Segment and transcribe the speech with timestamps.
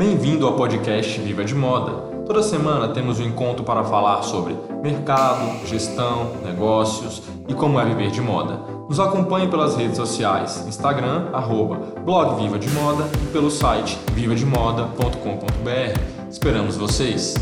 [0.00, 1.92] Bem-vindo ao podcast Viva de Moda.
[2.24, 8.10] Toda semana temos um encontro para falar sobre mercado, gestão, negócios e como é viver
[8.10, 8.60] de moda.
[8.88, 16.00] Nos acompanhe pelas redes sociais, Instagram, arroba, blog Viva de Moda e pelo site vivademoda.com.br.
[16.30, 17.34] Esperamos vocês!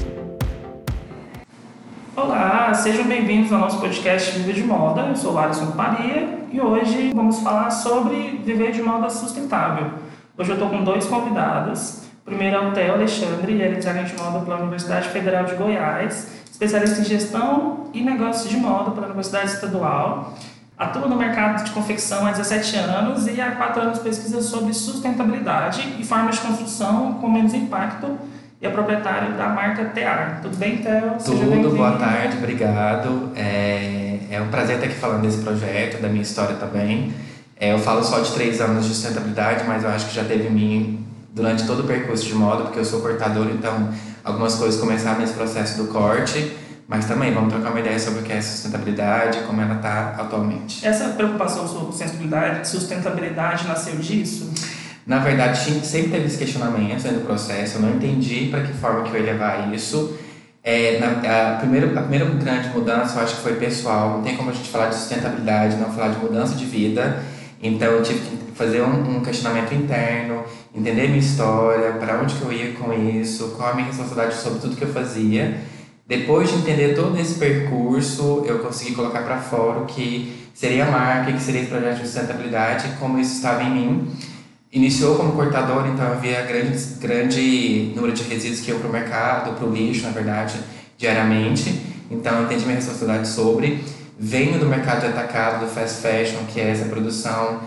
[2.17, 5.03] Olá, sejam bem-vindos ao nosso podcast Viver de Moda.
[5.03, 9.93] Eu sou Alisson Paria e hoje vamos falar sobre viver de moda sustentável.
[10.37, 12.08] Hoje eu estou com dois convidados.
[12.29, 16.29] Primeiro é o Theo Alexandre, ele é designer de moda pela Universidade Federal de Goiás,
[16.51, 20.35] especialista em gestão e negócios de moda pela Universidade Estadual.
[20.77, 25.97] Atua no mercado de confecção há 17 anos e há 4 anos pesquisa sobre sustentabilidade
[25.99, 28.19] e formas de construção com menos impacto
[28.61, 30.41] e é proprietário da marca Tear.
[30.43, 31.17] Tudo bem, Theo?
[31.25, 33.33] Tudo, boa tarde, obrigado.
[33.35, 37.15] É, é um prazer estar aqui falando desse projeto, da minha história também.
[37.59, 40.47] É, eu falo só de três anos de sustentabilidade, mas eu acho que já teve
[40.47, 43.91] em mim durante todo o percurso de moda, porque eu sou cortador, então
[44.25, 48.23] algumas coisas começaram nesse processo do corte, mas também vamos trocar uma ideia sobre o
[48.23, 50.87] que é sustentabilidade, como ela está atualmente.
[50.87, 54.51] Essa preocupação sobre sustentabilidade, sustentabilidade nasceu disso?
[55.07, 59.03] Na verdade, sempre teve esse questionamento dentro do processo, eu não entendi para que forma
[59.03, 60.19] que eu ia levar isso.
[60.63, 64.37] É, na, a, primeira, a primeira grande mudança eu acho que foi pessoal, não tem
[64.37, 67.23] como a gente falar de sustentabilidade, não falar de mudança de vida.
[67.63, 72.43] Então eu tive que fazer um, um questionamento interno, entender minha história, para onde que
[72.43, 75.59] eu ia com isso, qual a minha responsabilidade sobre tudo que eu fazia.
[76.07, 80.91] Depois de entender todo esse percurso, eu consegui colocar para fora o que seria a
[80.91, 84.09] marca, o que seria esse projeto de sustentabilidade, como isso estava em mim.
[84.73, 89.55] Iniciou como cortador, então havia grande, grande número de resíduos que iam para o mercado,
[89.55, 90.59] para o lixo, na verdade,
[90.97, 91.81] diariamente.
[92.11, 93.85] Então eu entendi minha responsabilidade sobre.
[94.19, 97.61] Venho do mercado de atacado, do fast fashion, que é essa produção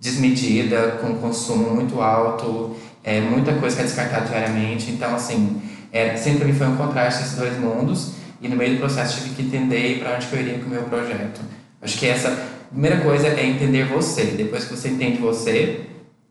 [0.00, 4.90] desmedida, com consumo muito alto, é, muita coisa que é descartada diariamente.
[4.90, 5.60] Então, assim,
[5.92, 8.12] é, sempre me foi um contraste esses dois mundos.
[8.40, 10.82] E no meio do processo tive que entender para onde eu iria com o meu
[10.84, 11.40] projeto.
[11.82, 12.30] Acho que essa
[12.70, 14.24] primeira coisa é entender você.
[14.24, 15.86] Depois que você entende você,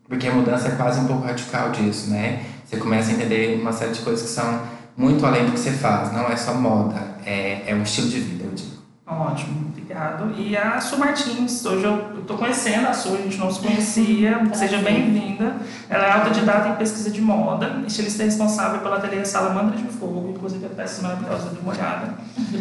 [0.08, 2.42] porque a mudança é quase um pouco radical disso, né?
[2.64, 4.62] Você começa a entender uma série de coisas que são
[4.96, 8.18] muito além do que você faz, não é só moda, é, é um estilo de
[8.18, 8.77] vida, eu digo.
[9.10, 10.34] Ótimo, obrigado.
[10.36, 14.38] E a Su Martins, hoje eu estou conhecendo a Su, a gente não se conhecia,
[14.52, 15.56] seja bem-vinda.
[15.88, 20.66] Ela é autodidata em pesquisa de moda, estilista responsável pela ateliê Salamandra de Fogo, inclusive
[20.66, 22.14] a peça maravilhosa de molhada,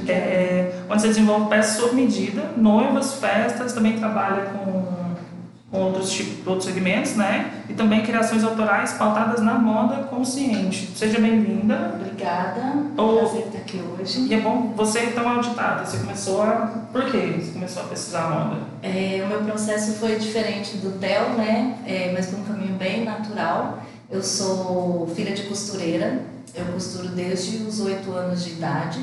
[0.08, 4.97] é, onde você desenvolve peças sob medida, noivas, festas, também trabalha com
[5.78, 7.64] com outros, tipos, outros segmentos, né?
[7.70, 10.92] E também criações autorais pautadas na moda consciente.
[10.96, 11.94] Seja bem-vinda.
[11.96, 12.78] Obrigada.
[12.98, 14.22] Ou, Prazer estar aqui hoje.
[14.28, 16.88] E é bom, você então é auditada, você começou a...
[16.92, 18.62] Por quê você começou a pesquisar moda?
[18.82, 21.78] É, o meu processo foi diferente do Theo, né?
[21.86, 23.84] É, mas por um caminho bem natural.
[24.10, 26.22] Eu sou filha de costureira,
[26.56, 29.00] eu costuro desde os oito anos de idade.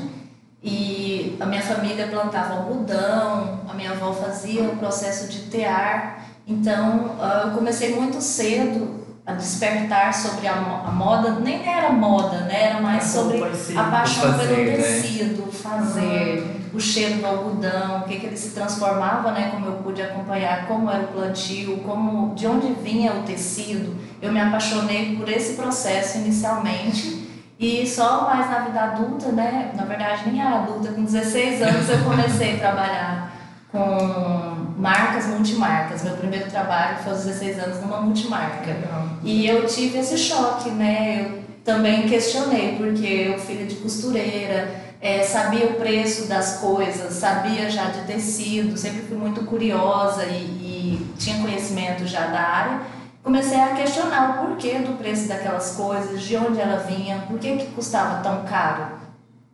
[0.62, 7.16] E a minha família plantava algodão, a minha avó fazia o processo de tear então,
[7.20, 10.54] ah, eu comecei muito cedo a despertar sobre a,
[10.92, 12.64] moda, nem era moda, né?
[12.64, 13.42] Era mais sobre
[13.74, 14.76] a paixão fazer, pelo né?
[14.76, 16.76] tecido, fazer, uhum.
[16.76, 19.48] o cheiro do algodão, o que, que ele se transformava, né?
[19.50, 23.96] Como eu pude acompanhar, como era o plantio, como, de onde vinha o tecido.
[24.20, 27.24] Eu me apaixonei por esse processo inicialmente.
[27.58, 29.72] E só mais na vida adulta, né?
[29.74, 33.32] Na verdade, nem adulta, com 16 anos eu comecei a trabalhar
[33.72, 36.02] com marcas, multimarcas.
[36.02, 38.66] Meu primeiro trabalho foi aos 16 anos numa multimarca.
[38.66, 39.08] Legal.
[39.22, 41.26] E eu tive esse choque, né?
[41.26, 47.70] Eu também questionei, porque eu, filha de costureira, é, sabia o preço das coisas, sabia
[47.70, 52.80] já de tecido, sempre fui muito curiosa e, e tinha conhecimento já da área.
[53.22, 57.56] Comecei a questionar o porquê do preço daquelas coisas, de onde ela vinha, por que,
[57.56, 58.86] que custava tão caro.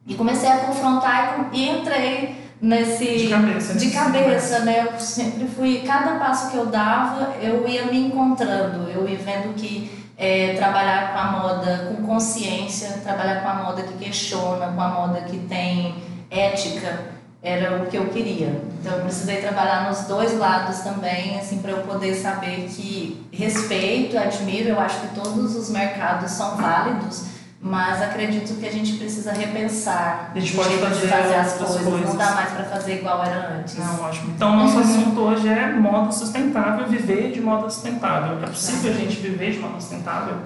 [0.07, 4.87] E comecei a confrontar e, e entrei nesse de cabeça, de cabeça né?
[4.87, 8.91] Eu sempre fui cada passo que eu dava eu ia me encontrando.
[8.91, 13.83] Eu ia vendo que é, trabalhar com a moda com consciência trabalhar com a moda
[13.83, 15.95] que questiona com a moda que tem
[16.31, 18.63] ética era o que eu queria.
[18.79, 24.19] Então eu precisei trabalhar nos dois lados também assim para eu poder saber que respeito
[24.19, 29.33] admiro eu acho que todos os mercados são válidos mas acredito que a gente precisa
[29.33, 31.83] repensar a gente pode fazer, fazer as coisas.
[31.83, 32.09] coisas.
[32.09, 33.77] Não dá mais para fazer igual era antes.
[33.77, 34.33] Não, ótimo.
[34.35, 34.81] Então, nosso uhum.
[34.81, 38.43] assunto hoje é moda sustentável, viver de moda sustentável.
[38.43, 40.37] É possível a gente viver de moda sustentável?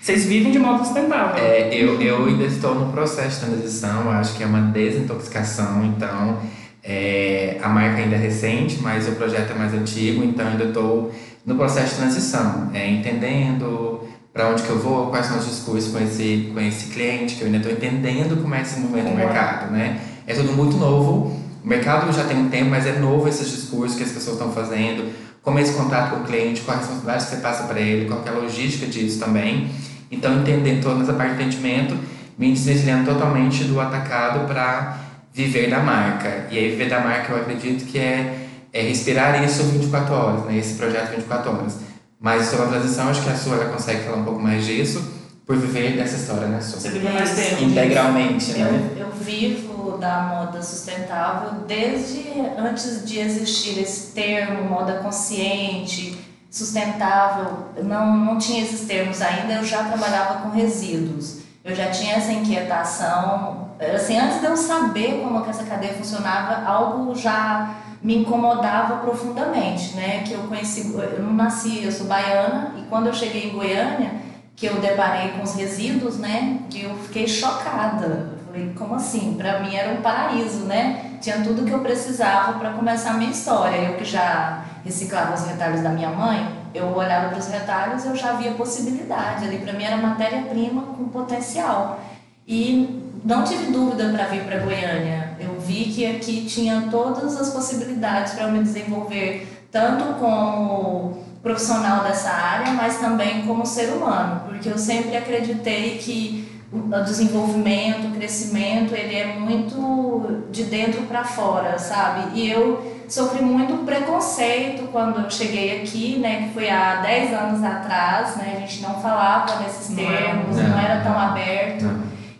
[0.00, 1.36] Vocês vivem de modo sustentável.
[1.36, 6.38] É, eu, eu ainda estou no processo de transição, acho que é uma desintoxicação, então
[6.82, 11.12] é, a marca ainda é recente, mas o projeto é mais antigo, então ainda estou
[11.44, 14.07] no processo de transição, é, entendendo
[14.38, 17.40] para onde que eu vou, quais são os discursos com esse, com esse cliente, que
[17.40, 19.26] eu ainda estou entendendo como é esse movimento no é.
[19.26, 20.00] mercado, né?
[20.28, 21.36] É tudo muito novo.
[21.64, 24.52] O mercado já tem um tempo, mas é novo esses discursos que as pessoas estão
[24.52, 25.12] fazendo.
[25.42, 28.06] Como é esse contato com o cliente, qual a responsabilidade que você passa para ele,
[28.06, 29.72] qual é a logística disso também.
[30.08, 31.98] Então, entender toda essa parte de atendimento,
[32.38, 34.98] me desvencilhando totalmente do atacado para
[35.34, 36.46] viver da marca.
[36.48, 40.58] E aí, viver da marca, eu acredito que é, é respirar isso 24 horas, né?
[40.58, 41.87] esse projeto 24 horas.
[42.20, 45.18] Mas sobre a transição, acho que a sua ela consegue falar um pouco mais disso,
[45.46, 46.80] por viver dessa história, né, Sua?
[46.80, 47.62] Você vive mais tempo.
[47.62, 48.90] Integralmente, né?
[48.96, 52.24] Eu, eu vivo da moda sustentável desde
[52.58, 56.18] antes de existir esse termo, moda consciente,
[56.50, 57.68] sustentável.
[57.82, 61.38] Não, não tinha esses termos ainda, eu já trabalhava com resíduos.
[61.64, 63.68] Eu já tinha essa inquietação.
[63.94, 69.94] Assim, antes de eu saber como que essa cadeia funcionava, algo já me incomodava profundamente,
[69.94, 70.22] né?
[70.24, 74.12] Que eu conheci, eu não nasci, eu sou baiana e quando eu cheguei em Goiânia,
[74.54, 76.60] que eu deparei com os resíduos, né?
[76.68, 78.30] Que eu fiquei chocada.
[78.32, 79.34] Eu falei, como assim?
[79.36, 81.16] Para mim era um paraíso, né?
[81.20, 83.76] Tinha tudo que eu precisava para começar a minha história.
[83.76, 88.16] Eu que já reciclava os retalhos da minha mãe, eu olhava para os retalhos, eu
[88.16, 89.44] já via possibilidade.
[89.44, 92.00] Ali para mim era matéria-prima com potencial.
[92.46, 95.36] E não tive dúvida para vir para Goiânia.
[95.38, 102.02] Eu vi que aqui tinha todas as possibilidades para eu me desenvolver, tanto como profissional
[102.02, 108.10] dessa área, mas também como ser humano, porque eu sempre acreditei que o desenvolvimento, o
[108.10, 112.38] crescimento, ele é muito de dentro para fora, sabe?
[112.38, 117.64] E eu sofri muito preconceito quando eu cheguei aqui, né, que foi há 10 anos
[117.64, 118.54] atrás, né?
[118.56, 121.86] A gente não falava nesses termos, não, não era tão aberto.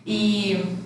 [0.05, 0.78] E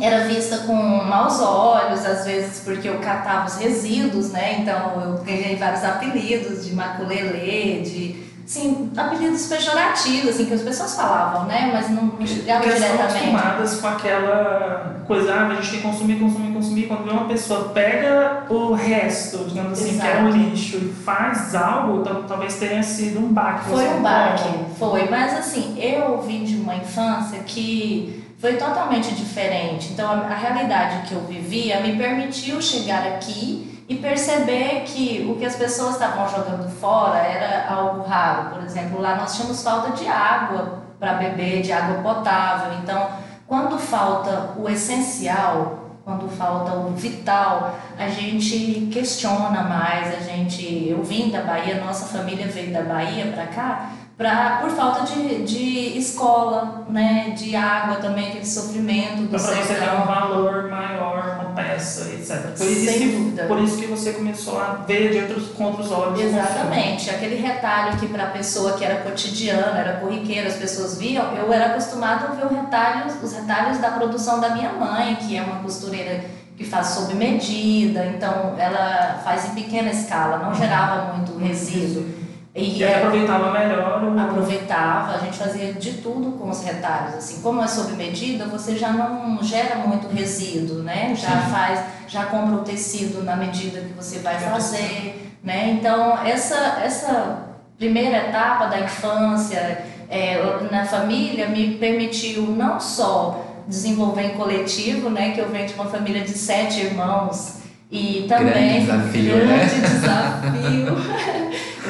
[0.00, 4.60] era vista com maus olhos, às vezes porque eu catava os resíduos, né?
[4.60, 10.94] Então eu ganhei vários apelidos de maculelê, de sim, apelidos pejorativos, assim, que as pessoas
[10.96, 11.70] falavam, né?
[11.72, 13.16] Mas não, chegavam Porque diretamente.
[13.16, 16.86] acostumadas com aquela coisa, ah, a gente tem que consumir, consumir, consumir.
[16.86, 20.10] Quando vê uma pessoa pega o resto, digamos assim, Exato.
[20.10, 23.68] que é um lixo, e faz algo, talvez tenha sido um baque.
[23.68, 24.48] Foi um baque,
[24.78, 25.08] foi.
[25.10, 29.92] Mas assim, eu vim de uma infância que foi totalmente diferente.
[29.92, 35.36] Então, a, a, realidade que eu vivia me permitiu chegar aqui e perceber que o
[35.36, 38.50] que as pessoas estavam jogando fora era algo raro.
[38.50, 42.78] Por exemplo, lá nós tínhamos falta de água para beber, de água potável.
[42.82, 43.08] Então,
[43.46, 51.02] quando falta o essencial, quando falta o vital, a gente questiona mais, a gente, eu
[51.02, 55.96] vim da Bahia, nossa família veio da Bahia para cá, pra, por falta de, de
[55.96, 61.54] escola, né, de água também, aquele sofrimento do Para você ter um valor maior, uma
[61.54, 62.48] peça, etc.
[62.56, 63.44] Por isso, Sem que, dúvida.
[63.44, 66.20] por isso que você começou a ver de outros, com outros olhos.
[66.20, 67.08] Exatamente.
[67.08, 71.52] Aquele retalho que para a pessoa que era cotidiana, era corriqueira, as pessoas viam, eu
[71.52, 75.42] era acostumada a ver os retalhos, os retalhos da produção da minha mãe, que é
[75.42, 76.24] uma costureira
[76.56, 82.17] que faz sob medida, então ela faz em pequena escala, não gerava muito resíduo.
[82.58, 84.18] E, e aproveitava melhor o...
[84.18, 87.14] Aproveitava, a gente fazia de tudo com os retalhos.
[87.14, 91.14] Assim, como é sob medida, você já não gera muito resíduo, né?
[91.14, 91.50] Já Sim.
[91.52, 95.78] faz, já compra o tecido na medida que você vai fazer, né?
[95.78, 97.46] Então, essa, essa
[97.78, 105.30] primeira etapa da infância é, na família me permitiu não só desenvolver em coletivo, né?
[105.30, 107.58] Que eu venho de uma família de sete irmãos,
[107.90, 108.52] e também.
[108.52, 109.57] Grande desafio, grande né?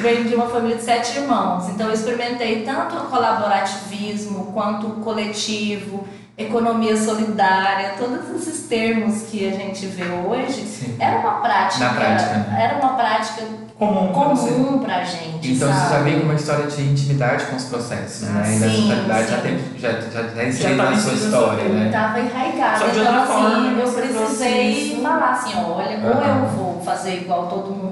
[0.08, 4.90] Venho de uma família de sete irmãos, então eu experimentei tanto o colaborativismo quanto o
[5.00, 10.96] coletivo, economia solidária, todos esses termos que a gente vê hoje, Sim.
[10.98, 12.56] era uma prática, Na prática né?
[12.58, 13.42] era uma prática
[13.78, 15.52] comum, comum pra gente.
[15.52, 15.80] Então sabe?
[15.80, 18.42] você já veio com uma história de intimidade com os processos, né?
[18.44, 21.86] Ah, e da já, tem, já, já, já inserido na sua história, né?
[21.86, 22.84] Estava enraigada.
[22.86, 26.16] Então, assim, eu precisei falar assim, olha, uhum.
[26.16, 27.87] ou eu vou fazer igual todo mundo,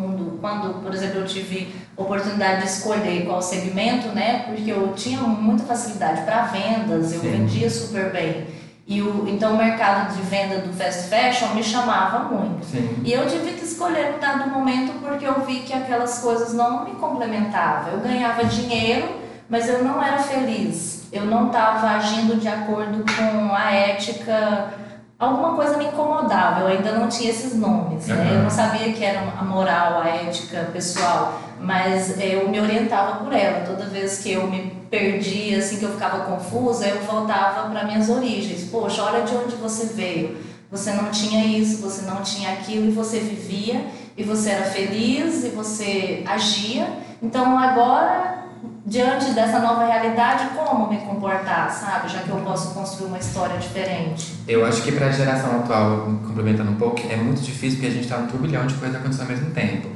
[0.47, 4.45] quando, por exemplo, eu tive oportunidade de escolher qual segmento, né?
[4.47, 7.31] Porque eu tinha muita facilidade para vendas, eu Sim.
[7.31, 8.47] vendia super bem.
[8.87, 12.65] E o, então o mercado de venda do fast fashion me chamava muito.
[12.65, 13.03] Sim.
[13.05, 16.85] E eu tive que escolher no dado momento porque eu vi que aquelas coisas não
[16.85, 17.95] me complementavam.
[17.95, 19.09] Eu ganhava dinheiro,
[19.49, 21.09] mas eu não era feliz.
[21.13, 24.86] Eu não estava agindo de acordo com a ética.
[25.19, 28.07] Alguma coisa me incomodava, eu ainda não tinha esses nomes.
[28.09, 28.15] Uhum.
[28.15, 28.31] Né?
[28.35, 33.33] Eu não sabia que era a moral, a ética pessoal mas eu me orientava por
[33.33, 33.65] ela.
[33.67, 38.09] Toda vez que eu me perdia, assim que eu ficava confusa, eu voltava para minhas
[38.09, 38.69] origens.
[38.71, 40.37] Poxa, olha de onde você veio.
[40.71, 45.45] Você não tinha isso, você não tinha aquilo e você vivia e você era feliz
[45.45, 46.89] e você agia.
[47.23, 48.45] Então agora
[48.85, 52.09] diante dessa nova realidade, como me comportar, sabe?
[52.09, 54.36] Já que eu posso construir uma história diferente.
[54.49, 57.91] Eu acho que para a geração atual, complementando um pouco, é muito difícil porque a
[57.91, 59.89] gente está num turbilhão de coisas acontecendo ao mesmo tempo.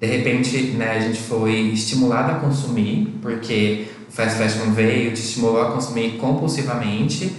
[0.00, 5.20] De repente, né, a gente foi estimulado a consumir, porque o fast fashion veio, te
[5.20, 7.34] estimulou a consumir compulsivamente.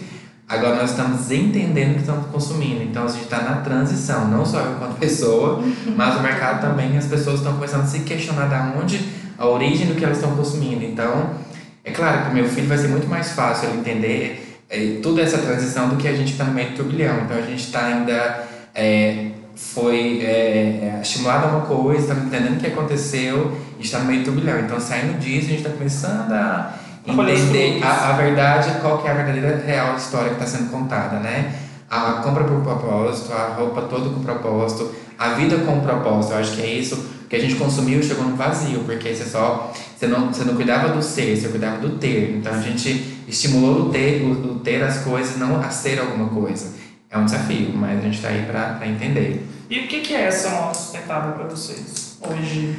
[0.48, 2.84] Agora nós estamos entendendo que estamos consumindo.
[2.84, 5.64] Então a gente está na transição, não só eu enquanto pessoa,
[5.98, 6.96] mas o mercado também.
[6.98, 9.00] As pessoas estão começando a se questionar da onde
[9.40, 10.84] a origem do que elas estão consumindo.
[10.84, 11.32] Então,
[11.84, 15.22] é claro que o meu filho vai ser muito mais fácil ele entender é, toda
[15.22, 17.22] essa transição do que a gente está no meio do turbilhão.
[17.24, 22.58] Então a gente está ainda é, foi é, é, estimulado a uma coisa, está entendendo
[22.58, 24.60] o que aconteceu e está no meio do turbilhão.
[24.60, 29.12] Então, saindo disso, a gente está começando a entender a, a verdade, qual que é
[29.12, 31.54] a verdadeira real história que está sendo contada, né?
[31.90, 36.34] A compra por propósito, a roupa toda com propósito, a vida com propósito.
[36.34, 39.74] Eu acho que é isso que a gente consumiu chegou no vazio, porque você só
[39.98, 42.38] você não, você não cuidava do ser, você cuidava do ter.
[42.38, 46.28] Então a gente estimulou o ter, o, o ter as coisas, não a ser alguma
[46.30, 46.74] coisa.
[47.10, 49.46] É um desafio, mas a gente está aí para entender.
[49.70, 52.76] E o que, que é essa moda sustentável para vocês hoje?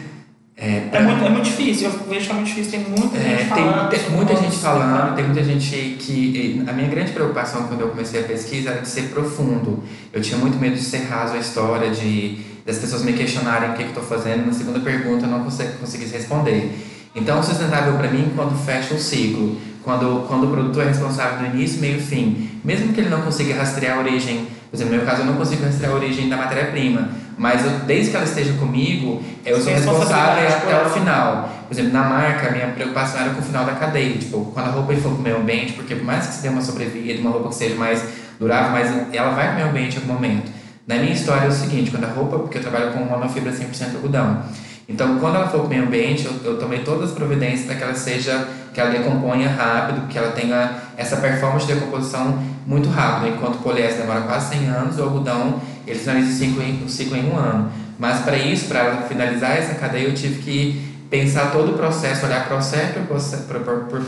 [0.56, 1.00] É, pra...
[1.00, 3.48] é, muito, é muito difícil, eu vejo que é muito difícil, tem muita é, gente
[3.48, 3.88] falando.
[3.88, 6.62] Tem, tem muita gente falando, tem muita gente que.
[6.66, 9.82] A minha grande preocupação quando eu comecei a pesquisa era de ser profundo.
[10.12, 13.72] Eu tinha muito medo de ser raso a história, de das pessoas me questionarem o
[13.72, 14.46] que, que eu estou fazendo.
[14.46, 16.78] Na segunda pergunta eu não consegui, conseguisse responder.
[17.14, 21.56] Então, sustentável para mim quando fecha o ciclo, quando, quando o produto é responsável do
[21.56, 22.50] início, meio e fim.
[22.64, 25.34] Mesmo que ele não consiga rastrear a origem, por exemplo, no meu caso eu não
[25.34, 29.72] consigo rastrear a origem da matéria-prima, mas eu, desde que ela esteja comigo, eu sou
[29.72, 31.48] responsável até o final.
[31.66, 34.18] Por exemplo, na marca, a minha preocupação era com o final da cadeia.
[34.18, 36.48] Tipo, quando a roupa for para o meio ambiente, porque por mais que você dê
[36.48, 38.04] uma sobrevida, uma roupa que seja mais
[38.38, 40.50] durável, mas ela vai para o meio ambiente em algum momento.
[40.86, 43.94] Na minha história é o seguinte, quando a roupa, porque eu trabalho com monofibra 100%
[43.94, 44.42] algodão,
[44.88, 47.76] então quando ela for para o meio ambiente, eu, eu tomei todas as providências para
[47.76, 52.88] que ela seja, que ela decomponha rápido, que ela tenha essa performance de decomposição muito
[52.88, 56.84] rápida, enquanto o poliéster demora quase 100 anos, o algodão ele finaliza o ciclo em,
[56.84, 57.72] o ciclo em um ano.
[57.98, 62.46] Mas para isso, para finalizar essa cadeia, eu tive que pensar todo o processo, olhar
[62.46, 62.94] processo
[63.48, 64.02] por, por,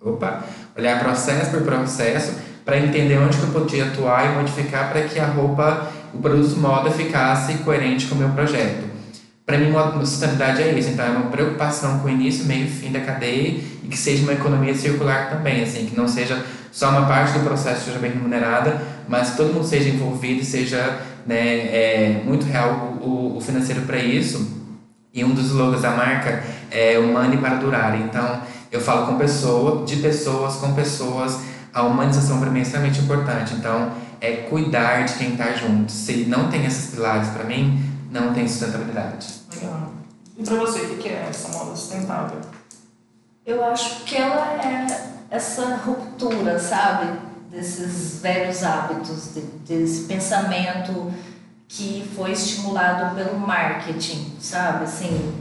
[0.00, 0.44] opa,
[0.76, 2.34] olhar processo por processo,
[2.64, 6.56] para entender onde que eu podia atuar e modificar para que a roupa, o produto
[6.58, 8.85] moda ficasse coerente com o meu projeto.
[9.46, 9.72] Para mim,
[10.04, 10.90] sustentabilidade é isso.
[10.90, 14.24] Então, é uma preocupação com o início, meio e fim da cadeia e que seja
[14.24, 18.10] uma economia circular também, assim, que não seja só uma parte do processo seja bem
[18.10, 23.40] remunerada, mas que todo mundo seja envolvido e seja né, é, muito real o, o
[23.40, 24.66] financeiro para isso.
[25.14, 27.98] E um dos slogans da marca é money para durar.
[27.98, 31.38] Então, eu falo com pessoas, de pessoas, com pessoas,
[31.72, 33.54] a humanização para mim é extremamente importante.
[33.54, 35.90] Então, é cuidar de quem está junto.
[35.92, 39.26] Se não tem esses pilares para mim, não tem sustentabilidade.
[39.54, 39.92] Legal.
[40.38, 42.40] E para você, o que é essa moda sustentável?
[43.44, 44.86] Eu acho que ela é
[45.30, 47.18] essa ruptura, sabe?
[47.50, 49.30] Desses velhos hábitos,
[49.66, 51.12] desse pensamento
[51.68, 54.84] que foi estimulado pelo marketing, sabe?
[54.84, 55.32] Assim,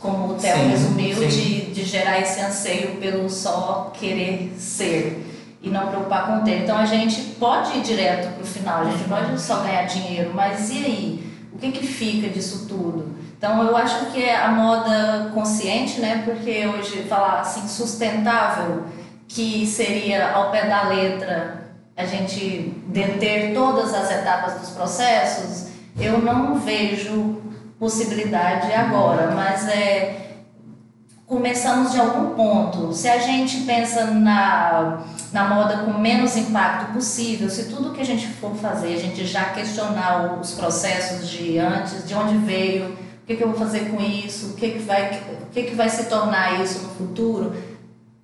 [0.00, 1.28] como o Theo resumiu, sim.
[1.28, 5.28] De, de gerar esse anseio pelo só querer ser
[5.62, 6.64] e não preocupar com o ter.
[6.64, 10.32] Então a gente pode ir direto para o final, a gente pode só ganhar dinheiro,
[10.34, 11.31] mas e aí?
[11.62, 13.14] Que, que fica disso tudo?
[13.38, 16.22] Então eu acho que é a moda consciente, né?
[16.24, 18.82] Porque hoje falar assim sustentável,
[19.28, 21.62] que seria ao pé da letra
[21.96, 25.68] a gente deter todas as etapas dos processos,
[26.00, 27.40] eu não vejo
[27.78, 30.18] possibilidade agora, mas é
[31.26, 32.92] começamos de algum ponto.
[32.92, 38.04] Se a gente pensa na, na moda com menos impacto possível, se tudo que a
[38.04, 42.90] gente for fazer, a gente já questionar os processos de antes, de onde veio,
[43.22, 45.74] o que, que eu vou fazer com isso, o que, que, vai, o que, que
[45.74, 47.54] vai se tornar isso no futuro,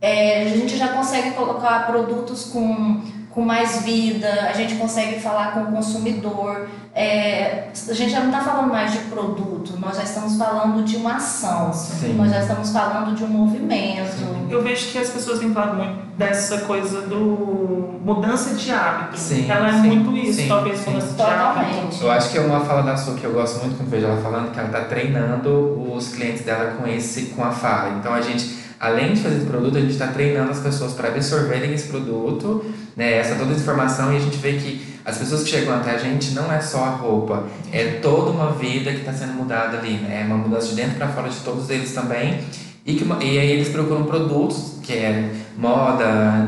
[0.00, 5.52] é, a gente já consegue colocar produtos com com mais vida, a gente consegue falar
[5.52, 6.68] com o consumidor.
[6.94, 10.96] É, a gente já não está falando mais de produto, nós já estamos falando de
[10.96, 12.14] uma ação, Sim.
[12.14, 14.18] nós já estamos falando de um movimento.
[14.18, 14.48] Sim.
[14.50, 19.16] Eu vejo que as pessoas têm falado muito dessa coisa do mudança de hábito.
[19.16, 20.90] Sim, ela é sim, muito isso, sim, talvez sim.
[20.90, 21.96] mudança de hábito.
[22.02, 24.20] Eu acho que é uma fala da sua que eu gosto muito quando vejo ela
[24.20, 27.96] falando, que ela está treinando os clientes dela com esse, com a fala.
[27.98, 31.08] Então a gente além de fazer esse produto, a gente está treinando as pessoas para
[31.08, 32.64] absorverem esse produto,
[32.96, 35.92] né, essa toda essa informação, e a gente vê que as pessoas que chegam até
[35.92, 39.78] a gente não é só a roupa, é toda uma vida que está sendo mudada
[39.78, 42.40] ali, né, é uma mudança de dentro para fora de todos eles também.
[42.86, 46.06] E, que, e aí eles procuram produtos, que é moda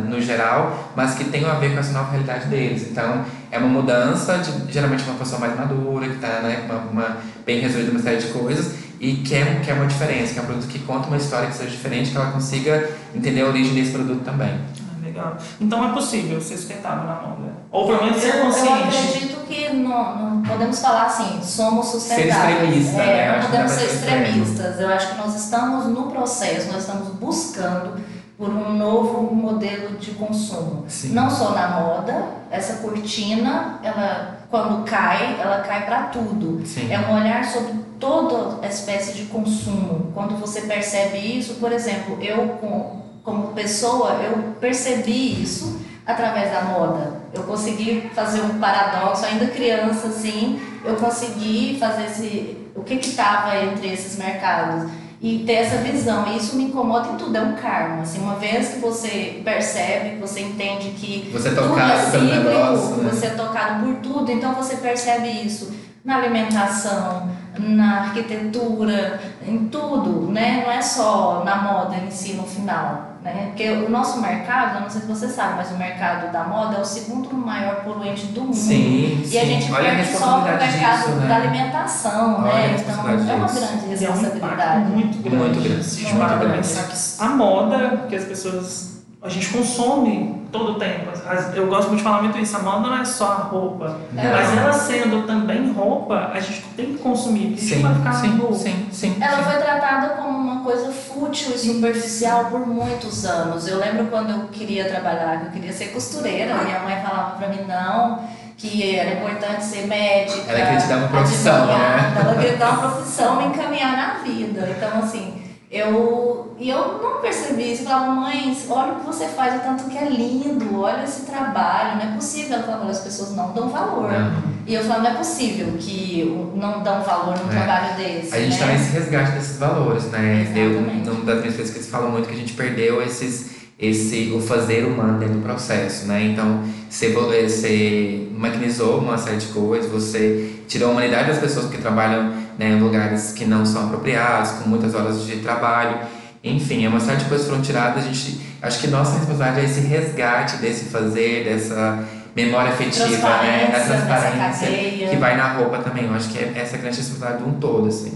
[0.08, 2.88] no geral, mas que tenham a ver com essa nova realidade deles.
[2.90, 7.16] Então, é uma mudança de geralmente uma pessoa mais madura, que está né, uma, uma,
[7.44, 10.78] bem resolvida uma série de coisas, e quer, quer uma diferença, quer um produto que
[10.80, 14.50] conta uma história que seja diferente, que ela consiga entender a origem desse produto também.
[14.50, 15.36] Ah, legal.
[15.60, 17.52] Então é possível ser sustentável na moda.
[17.72, 18.96] Ou pelo menos ser Eu, eu consciente.
[18.98, 22.56] acredito que não, não podemos falar assim, somos Ser sustentáveis.
[22.62, 23.18] extremista, né?
[23.18, 24.80] É, Acho não podemos ser ser extremistas.
[24.80, 28.00] Eu acho que nós estamos no processo, nós estamos buscando
[28.36, 30.84] por um novo modelo de consumo.
[30.88, 31.12] Sim.
[31.12, 36.60] Não só na moda, essa cortina, ela quando cai, ela cai para tudo.
[36.66, 36.92] Sim.
[36.92, 40.10] É um olhar sobre toda espécie de consumo.
[40.14, 46.62] Quando você percebe isso, por exemplo, eu com- como pessoa, eu percebi isso através da
[46.62, 47.20] moda.
[47.32, 53.08] Eu consegui fazer um paradoxo, ainda criança assim, eu consegui fazer esse o que que
[53.08, 54.90] estava entre esses mercados
[55.20, 56.26] e ter essa visão.
[56.28, 58.02] E isso me incomoda em tudo, é um karma.
[58.02, 62.48] Assim, uma vez que você percebe, você entende que Você é tudo é tocado cíclico,
[62.48, 63.10] negócio, né?
[63.12, 65.70] você é tocado por tudo, então você percebe isso
[66.04, 67.28] na alimentação,
[67.60, 70.62] na arquitetura, em tudo, né?
[70.64, 73.46] Não é só na moda em si no final, né?
[73.48, 76.76] Porque o nosso mercado, eu não sei se você sabe, mas o mercado da moda
[76.76, 78.54] é o segundo maior poluente do mundo.
[78.54, 79.38] Sim, E sim.
[79.38, 81.28] a gente Olha a perde só o responsabilidade mercado disso, né?
[81.28, 82.66] da alimentação, Olha a né?
[82.66, 84.84] Então responsabilidade é uma grande E é um responsabilidade.
[84.90, 85.36] muito grande.
[85.36, 88.89] Muito grande, Se a pensar que a moda, que as pessoas.
[89.22, 91.10] A gente consome todo o tempo.
[91.54, 92.56] Eu gosto muito de falar muito isso.
[92.56, 93.98] A moda não é só a roupa.
[94.12, 94.22] Não.
[94.22, 97.48] Mas ela sendo também roupa, a gente tem que consumir.
[97.48, 99.16] porque Sim, vai ficar sim, sim, sim.
[99.20, 99.50] Ela sim.
[99.50, 103.68] foi tratada como uma coisa fútil e superficial por muitos anos.
[103.68, 106.54] Eu lembro quando eu queria trabalhar, que eu queria ser costureira.
[106.64, 108.20] Minha mãe falava pra mim não,
[108.56, 110.50] que era importante ser médica.
[110.50, 112.14] Ela queria te dar uma profissão, né?
[112.18, 114.74] Ela queria dar uma profissão, me encaminhar na vida.
[114.74, 115.39] Então, assim,
[115.70, 117.82] eu, e eu não percebi isso.
[117.82, 121.22] Eu falava, mãe, olha o que você faz, o tanto que é lindo, olha esse
[121.22, 122.54] trabalho, não é possível.
[122.56, 124.10] Ela falava, as pessoas não dão valor.
[124.10, 124.50] Não.
[124.66, 127.54] E eu falava, não é possível que não dão valor num É.
[127.56, 128.34] trabalho desse.
[128.34, 128.66] A gente né?
[128.66, 130.52] tá nesse resgate desses valores, né?
[130.56, 134.84] Eu, numa das minhas pesquisas falam muito que a gente perdeu esses, esse, o fazer
[134.84, 136.24] humano dentro do processo, né?
[136.24, 141.66] Então, você, vo- você maquinizou uma série de coisas, você tirou a humanidade das pessoas
[141.70, 145.96] que trabalham né, em lugares que não são apropriados, com muitas horas de trabalho.
[146.44, 148.04] Enfim, é uma série de coisas que foram tiradas.
[148.04, 152.04] A gente, acho que nossa responsabilidade é esse resgate desse fazer, dessa
[152.36, 153.16] memória afetiva, né?
[153.16, 156.04] Transparência, A dessa transparência que vai na roupa também.
[156.04, 158.12] Eu acho que é essa grande responsabilidade de um todo, assim.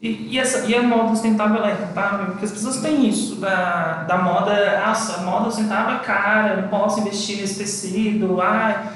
[0.00, 2.26] E, e, essa, e a moda sustentável é rentável?
[2.28, 4.82] Porque as pessoas têm isso da, da moda.
[4.86, 8.40] Nossa, a moda sustentável é cara, eu não posso investir nesse tecido.
[8.40, 8.86] Ah,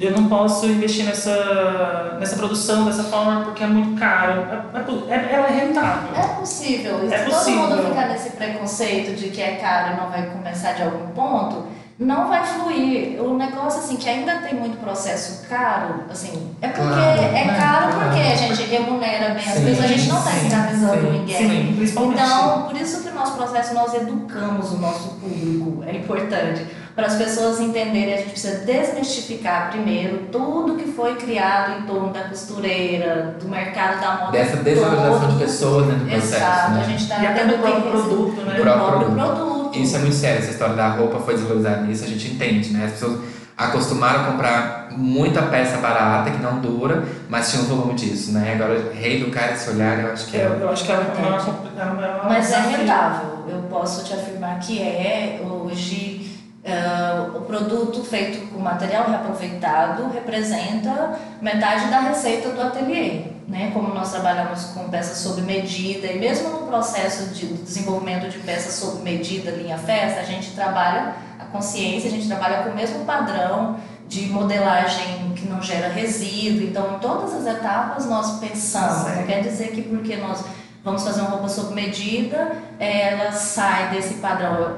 [0.00, 4.46] eu não posso investir nessa, nessa produção dessa forma porque é muito caro.
[4.50, 6.10] É, é é- ela é rentável.
[6.16, 7.00] É possível.
[7.04, 7.62] E É se possível.
[7.68, 11.08] todo mundo ficar nesse preconceito de que é caro e não vai começar de algum
[11.08, 11.66] ponto,
[11.98, 13.20] não vai fluir.
[13.22, 17.56] O negócio, assim, que ainda tem muito processo caro, assim, é porque Claro, é né?
[17.58, 18.08] caro Claro.
[18.08, 21.36] porque a gente remunera bem as pessoas, a gente não está escravizando sim, ninguém.
[21.36, 22.22] Sim, principalmente.
[22.22, 26.66] Então, por isso que o nosso processo nós educamos o nosso público, é importante.
[26.94, 32.12] Para as pessoas entenderem, a gente precisa desmistificar primeiro tudo que foi criado em torno
[32.12, 34.32] da costureira, do mercado da moda.
[34.32, 36.80] Dessa desvalorização de pessoas dentro do processo, Exato, né?
[36.80, 38.54] a gente está e até do próprio produto, né?
[38.54, 39.36] do próprio próprio produto.
[39.36, 39.78] produto.
[39.78, 42.86] Isso é muito sério, essa história da roupa foi desvalorizada nisso, a gente entende, né?
[42.86, 43.20] As pessoas
[43.56, 48.54] acostumaram a comprar muita peça barata que não dura, mas tinha um volume disso, né?
[48.54, 50.62] Agora, reeducar esse olhar, eu acho que Eu, é.
[50.62, 53.44] eu acho que é uma, é uma, é uma Mas é rentável.
[53.46, 55.42] Eu posso te afirmar que é.
[55.44, 56.19] Hoje,
[56.66, 63.22] ah, o produto feito com material reaproveitado representa metade da receita do ateliê.
[63.48, 63.70] Né?
[63.72, 68.74] Como nós trabalhamos com peças sob medida, e mesmo no processo de desenvolvimento de peças
[68.74, 73.04] sob medida, linha festa, a gente trabalha a consciência, a gente trabalha com o mesmo
[73.04, 76.68] padrão de modelagem que não gera resíduo.
[76.68, 79.16] Então, em todas as etapas nós pensamos.
[79.16, 80.44] Não quer dizer que porque nós
[80.82, 84.76] vamos fazer uma roupa sob medida, ela sai desse padrão.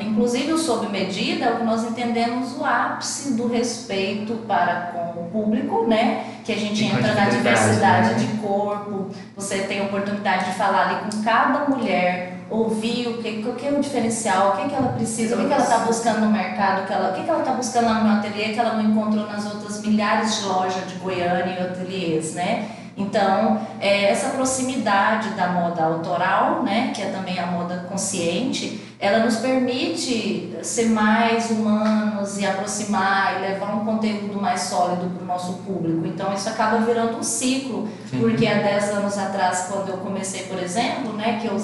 [0.00, 5.20] Inclusive, o sob medida é o que nós entendemos o ápice do respeito para com
[5.20, 6.24] o público, né?
[6.44, 8.14] Que a gente entra na diversidade, né?
[8.14, 13.44] de corpo, você tem a oportunidade de falar ali com cada mulher, ouvir o que,
[13.48, 15.78] o que é o diferencial, o que, que ela precisa, o que, que ela está
[15.78, 18.52] buscando no mercado, o que, ela, o que, que ela está buscando lá no ateliê
[18.52, 22.68] que ela não encontrou nas outras milhares de lojas de Goiânia e ateliês, né?
[22.96, 29.18] Então, é, essa proximidade da moda autoral, né, que é também a moda consciente, ela
[29.24, 35.26] nos permite ser mais humanos e aproximar e levar um conteúdo mais sólido para o
[35.26, 36.06] nosso público.
[36.06, 38.20] Então, isso acaba virando um ciclo, Sim.
[38.20, 41.60] porque há 10 anos atrás, quando eu comecei, por exemplo, né, que eu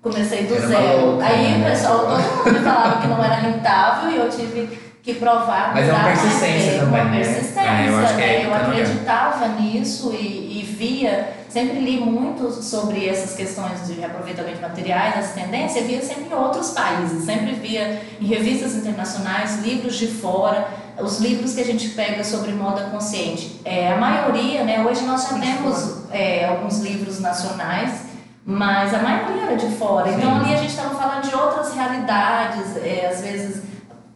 [0.00, 1.70] comecei do Era uma zero, louca, aí o né?
[1.70, 5.88] pessoal, todo mundo me falava que não era rentável e eu tive que provar Mas
[5.88, 7.18] é uma persistência também, uma né?
[7.18, 8.46] persistência, É, eu acho que é né?
[8.46, 10.47] eu tá acreditava nisso e
[10.78, 16.26] via, sempre li muito sobre essas questões de reaproveitamento de materiais, essa tendência, via sempre
[16.30, 20.68] em outros países, sempre via em revistas internacionais, livros de fora,
[21.00, 23.60] os livros que a gente pega sobre moda consciente.
[23.64, 28.06] É, a maioria, né, hoje nós já temos é, alguns livros nacionais,
[28.46, 30.10] mas a maioria era de fora.
[30.10, 33.62] Então ali a gente estava falando de outras realidades, é, às vezes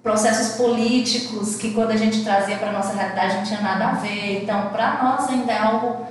[0.03, 4.43] processos políticos que quando a gente trazia para nossa realidade não tinha nada a ver.
[4.43, 6.05] Então, para nós ainda é algo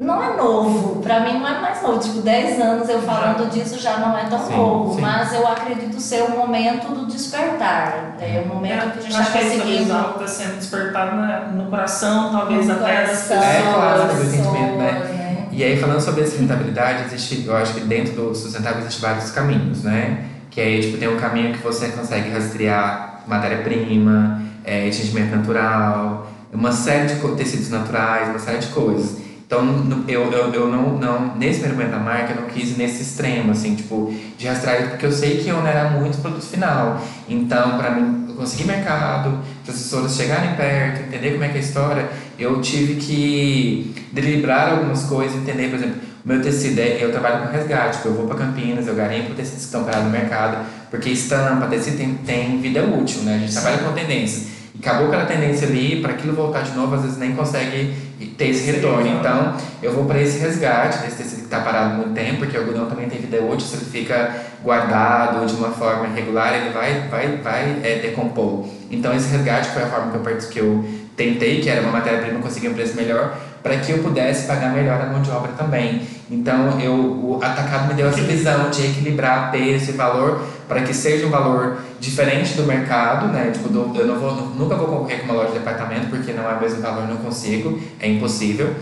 [0.00, 3.78] não é novo, para mim não é mais novo, tipo 10 anos eu falando disso
[3.78, 5.02] já não é tão sim, novo, sim.
[5.02, 9.20] mas eu acredito ser o momento do despertar, é o momento é, que a gente
[9.20, 9.92] está conseguindo.
[9.92, 13.44] Acho que está sendo despertado no coração, talvez no até das pessoas.
[13.44, 14.92] É, claro, do entendimento, né?
[14.92, 15.48] né?
[15.52, 19.30] E aí falando sobre a sustentabilidade, existe, eu acho que dentro do sustentável existem vários
[19.30, 20.24] caminhos, né?
[20.50, 24.88] Que aí tipo, tem um caminho que você consegue rastrear matéria-prima, é,
[25.30, 29.29] natural, uma série de tecidos naturais, uma série de coisas.
[29.50, 33.02] Então, eu, eu, eu não, não, nesse primeiro momento da marca, eu não quis nesse
[33.02, 37.04] extremo, assim, tipo, de rastrear, porque eu sei que eu não era muito produto final.
[37.28, 41.56] Então, para mim, eu conseguir mercado, para as pessoas chegarem perto, entender como é que
[41.56, 42.08] é a história,
[42.38, 47.48] eu tive que deliberar algumas coisas, entender, por exemplo, o meu tecido, é, eu trabalho
[47.48, 50.64] com resgate, tipo, eu vou para Campinas, eu garimpo tecidos que estão parados no mercado,
[50.92, 53.34] porque estampa, tecido tem, tem vida útil, né?
[53.34, 54.59] A gente trabalha com tendência.
[54.80, 57.94] Acabou aquela tendência ali, para aquilo voltar de novo, às vezes nem consegue
[58.36, 59.06] ter esse retorno.
[59.06, 62.60] Então, eu vou para esse resgate desse tecido que está parado muito tempo, porque o
[62.60, 67.08] algodão também tem vida útil, se ele fica guardado de uma forma irregular, ele vai,
[67.08, 68.66] vai, vai é, decompor.
[68.90, 72.40] Então, esse resgate foi a forma que eu, que eu tentei, que era uma matéria-prima,
[72.40, 76.02] conseguir um preço melhor, para que eu pudesse pagar melhor a mão de obra também.
[76.30, 80.94] Então, eu, o atacado me deu essa visão de equilibrar preço e valor para que
[80.94, 83.50] seja um valor diferente do mercado, né?
[83.52, 86.48] Tipo, do, eu não vou, nunca vou concorrer com uma loja de departamento porque não
[86.48, 88.74] é o mesmo valor, não consigo, é impossível.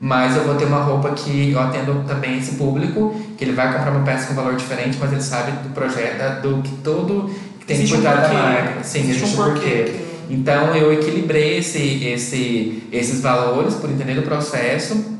[0.00, 3.72] Mas eu vou ter uma roupa que eu atendo também esse público, que ele vai
[3.72, 7.66] comprar uma peça com valor diferente, mas ele sabe do projeto, do que todo que
[7.66, 8.82] tem por trás da marca.
[8.82, 9.60] Sim, existe, existe um porquê.
[9.60, 10.03] porquê.
[10.30, 15.14] Então eu equilibrei esse, esse, esses valores por entender o processo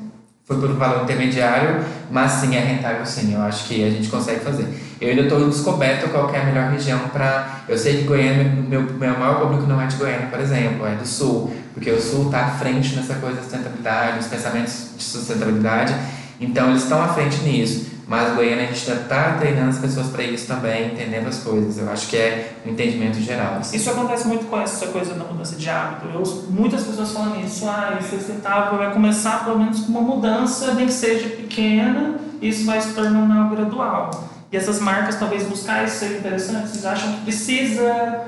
[0.44, 4.08] foi por um valor intermediário, mas sim é rentável sim, eu acho que a gente
[4.08, 4.68] consegue fazer.
[5.00, 7.62] Eu ainda estou descoberto qual é a melhor região para.
[7.66, 10.96] Eu sei que Goiânia, meu, meu maior público não é de Goiânia, por exemplo, é
[10.96, 15.02] do Sul, porque o Sul está à frente nessa coisa de sustentabilidade, nos pensamentos de
[15.02, 15.94] sustentabilidade,
[16.38, 17.93] então eles estão à frente nisso.
[18.06, 21.78] Mas Goiânia a gente já está treinando as pessoas para isso também, entendendo as coisas.
[21.78, 23.56] Eu acho que é um entendimento geral.
[23.56, 23.76] Assim.
[23.76, 26.08] Isso acontece muito com essa coisa da mudança de hábito.
[26.12, 27.66] Eu ouço muitas pessoas falando isso.
[27.66, 32.16] Ah, isso é sustentável vai começar pelo menos com uma mudança, nem que seja pequena,
[32.40, 34.30] e isso vai se tornando algo gradual.
[34.52, 36.68] E essas marcas talvez buscar isso seja interessante.
[36.68, 38.26] Vocês acham que precisa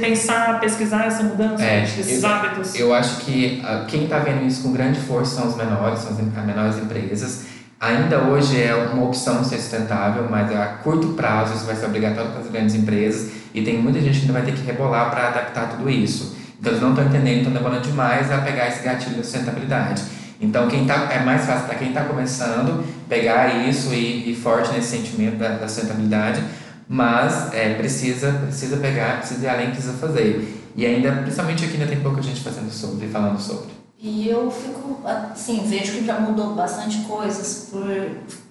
[0.00, 2.74] pensar, pesquisar essa mudança, é, esses eu, hábitos?
[2.74, 6.12] Eu acho que uh, quem está vendo isso com grande força são os menores, são
[6.12, 11.66] as menores empresas Ainda hoje é uma opção ser sustentável, mas a curto prazo isso
[11.66, 14.52] vai ser obrigatório para as grandes empresas e tem muita gente que ainda vai ter
[14.52, 16.36] que rebolar para adaptar tudo isso.
[16.58, 20.02] Então eles não estão entendendo, estão demorando demais a pegar esse gatilho da sustentabilidade.
[20.40, 24.72] Então quem tá, é mais fácil para quem está começando pegar isso e ir forte
[24.72, 26.42] nesse sentimento da, da sustentabilidade,
[26.88, 30.62] mas é, precisa, precisa pegar, precisa ir além, precisa fazer.
[30.74, 33.75] E ainda, principalmente aqui ainda tem pouca gente fazendo sobre, falando sobre.
[33.98, 37.88] E eu fico, assim, vejo que já mudou bastante coisas por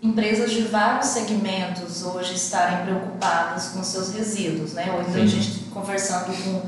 [0.01, 4.91] empresas de vários segmentos hoje estarem preocupadas com seus resíduos, né?
[4.91, 5.21] Hoje Sim.
[5.21, 6.61] a gente conversando com,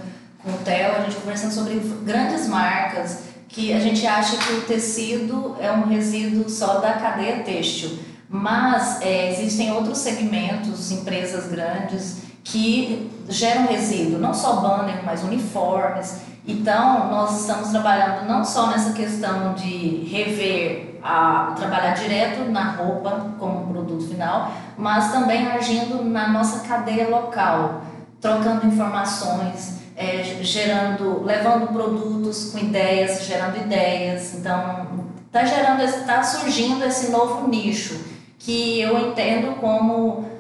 [0.43, 4.61] com o Theo, a gente conversando sobre grandes marcas que a gente acha que o
[4.61, 7.97] tecido é um resíduo só da cadeia têxtil.
[8.29, 16.17] Mas é, existem outros segmentos, empresas grandes, que geram resíduo, não só banner, mas uniformes.
[16.47, 23.33] Então, nós estamos trabalhando não só nessa questão de rever, a, trabalhar direto na roupa
[23.37, 27.81] como produto final, mas também agindo na nossa cadeia local,
[28.21, 34.35] trocando informações, é, gerando, levando produtos com ideias, gerando ideias.
[34.35, 34.87] Então,
[35.25, 37.99] está gerando, está surgindo esse novo nicho
[38.39, 40.36] que eu entendo como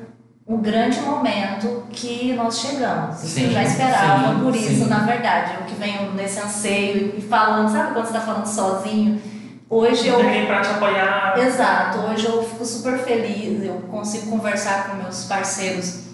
[0.47, 3.17] o grande momento que nós chegamos.
[3.17, 4.87] Sim, eu já esperava sim, por isso, sim.
[4.87, 5.55] na verdade.
[5.59, 9.21] Eu que venho nesse anseio e falando, sabe quando você está falando sozinho?
[9.69, 10.23] Hoje eu.
[10.23, 11.37] Ninguém para te apoiar.
[11.37, 16.05] Exato, hoje eu fico super feliz, eu consigo conversar com meus parceiros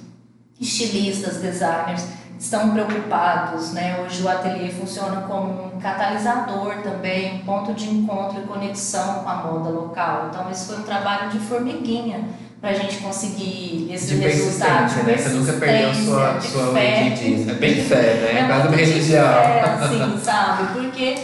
[0.59, 2.03] estilistas, designers,
[2.39, 4.01] estão preocupados, né?
[4.01, 9.29] Hoje o ateliê funciona como um catalisador também, um ponto de encontro e conexão com
[9.29, 10.29] a moda local.
[10.31, 12.27] Então, esse foi um trabalho de formiguinha
[12.63, 15.03] para a gente conseguir esse de resultado.
[15.03, 15.17] Né?
[15.17, 17.09] Você nunca perdeu sua, sua fé.
[17.09, 17.45] diz.
[17.49, 18.39] É bem fé, né?
[18.39, 19.25] É quase uma religião.
[19.27, 20.67] É, assim, sabe?
[20.71, 21.17] Porque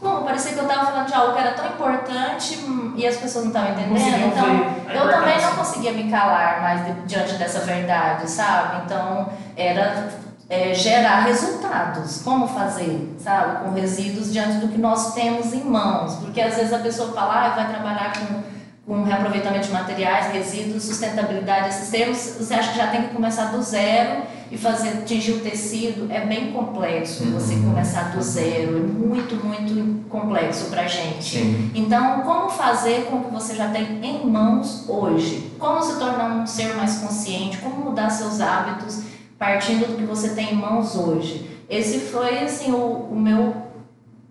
[0.00, 0.22] como?
[0.24, 2.60] Parecia que eu estava falando de algo que era tão importante
[2.96, 3.98] e as pessoas não estavam entendendo.
[4.28, 8.82] Então, eu também não conseguia me calar mais de- diante dessa verdade, sabe?
[8.86, 10.10] Então, era
[10.48, 12.22] é, gerar resultados.
[12.22, 13.64] Como fazer, sabe?
[13.64, 16.14] Com resíduos diante do que nós temos em mãos.
[16.20, 18.53] Porque às vezes a pessoa fala, ah, vai trabalhar com
[18.86, 23.46] com reaproveitamento de materiais, resíduos, sustentabilidade, esses termos, você acha que já tem que começar
[23.46, 26.12] do zero e fazer atingir o tecido?
[26.12, 31.38] É bem complexo você começar do zero, é muito, muito complexo pra gente.
[31.38, 31.70] Sim.
[31.74, 35.50] Então, como fazer com o que você já tem em mãos hoje?
[35.58, 37.56] Como se tornar um ser mais consciente?
[37.58, 39.02] Como mudar seus hábitos
[39.38, 41.50] partindo do que você tem em mãos hoje?
[41.70, 43.54] Esse foi, assim, o, o meu,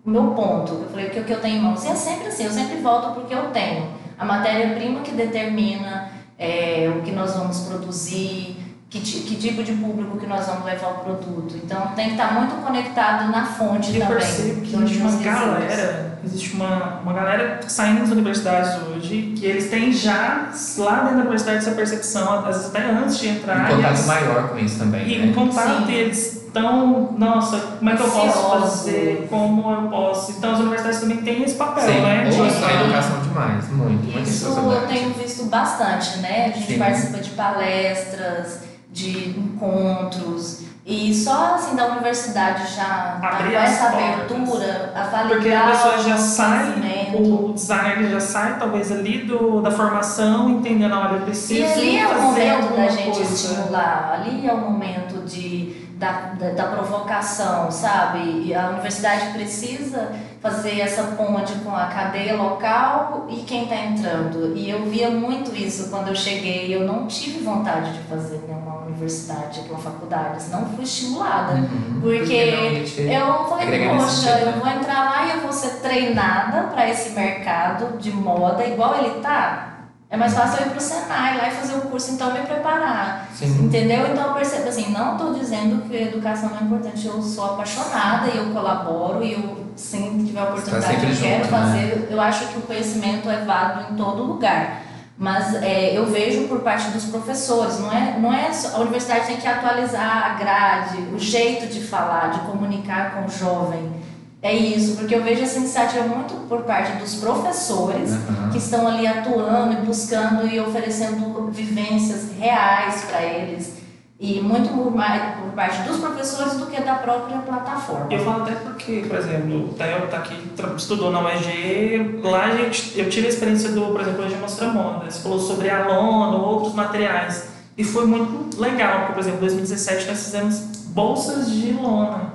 [0.06, 0.74] o meu ponto.
[0.74, 1.84] Eu falei, o que, o que eu tenho em mãos?
[1.84, 4.03] E é sempre assim, eu sempre volto porque eu tenho.
[4.18, 8.56] A matéria-prima que determina é, o que nós vamos produzir,
[8.90, 11.56] que, que tipo de público que nós vamos levar o produto.
[11.62, 14.16] Então, tem que estar muito conectado na fonte eu também.
[14.18, 19.68] percebo que existe uma galera, existe uma, uma galera saindo das universidades hoje, que eles
[19.68, 20.48] têm já
[20.78, 23.64] lá dentro da universidade essa percepção, às vezes até antes de entrar.
[23.72, 25.26] Um contato eles- maior com isso também, E né?
[25.26, 25.90] em contato Sim.
[25.92, 30.30] e eles estão, nossa, como é que eu posso fazer, como eu posso.
[30.38, 32.24] Então as universidades também têm esse papel, Sim, né?
[32.26, 36.46] ou de- só educação demais, muito, muito Isso eu tenho visto bastante, né?
[36.46, 36.78] A gente Sim.
[36.78, 40.62] participa de palestras, de encontros.
[40.86, 44.04] E só assim da universidade já Abrir essa portas.
[44.06, 49.62] abertura a validar Porque a pessoa já sai, o designer já sai talvez ali do,
[49.62, 53.34] da formação, entendendo, olha, eu preciso E ali é o momento da gente coisa.
[53.34, 58.42] estimular, ali é o momento de, da, da, da provocação, sabe?
[58.44, 60.12] E a universidade precisa
[60.44, 64.54] fazer essa ponte com a cadeia local e quem está entrando.
[64.54, 66.74] E eu via muito isso quando eu cheguei.
[66.74, 71.54] Eu não tive vontade de fazer nenhuma universidade, uma faculdade, senão fui estimulada.
[71.54, 71.98] Uhum.
[72.02, 74.60] Porque não Eu falei, poxa, eu né?
[74.60, 79.20] vou entrar lá e eu vou ser treinada para esse mercado de moda igual ele
[79.20, 79.73] tá.
[80.14, 83.28] É mais fácil eu ir pro Senai lá e fazer o curso, então me preparar.
[83.34, 83.64] Sim.
[83.64, 84.06] Entendeu?
[84.12, 87.44] Então eu percebo assim, não estou dizendo que a educação não é importante, eu sou
[87.46, 91.58] apaixonada e eu colaboro e eu, se tiver a oportunidade, sempre eu quero junto, né?
[91.58, 92.08] fazer.
[92.08, 94.82] Eu acho que o conhecimento é válido em todo lugar.
[95.18, 99.26] Mas é, eu vejo por parte dos professores, não é, não é só, a universidade
[99.26, 104.03] tem que atualizar a grade, o jeito de falar, de comunicar com o jovem.
[104.44, 108.50] É isso, porque eu vejo essa iniciativa muito por parte dos professores Uhum.
[108.52, 113.78] que estão ali atuando e buscando e oferecendo vivências reais para eles.
[114.20, 118.06] E muito por, mais, por parte dos professores do que da própria plataforma.
[118.10, 120.36] Eu falo até porque, por exemplo, o Theo tá aqui,
[120.76, 124.68] estudou na UEG, lá a gente, eu tive a experiência do, por exemplo, hoje Mostra
[124.68, 127.46] Moda, você falou sobre a lona, outros materiais,
[127.78, 132.34] e foi muito legal, porque, por exemplo, em 2017 nós fizemos bolsas de lona.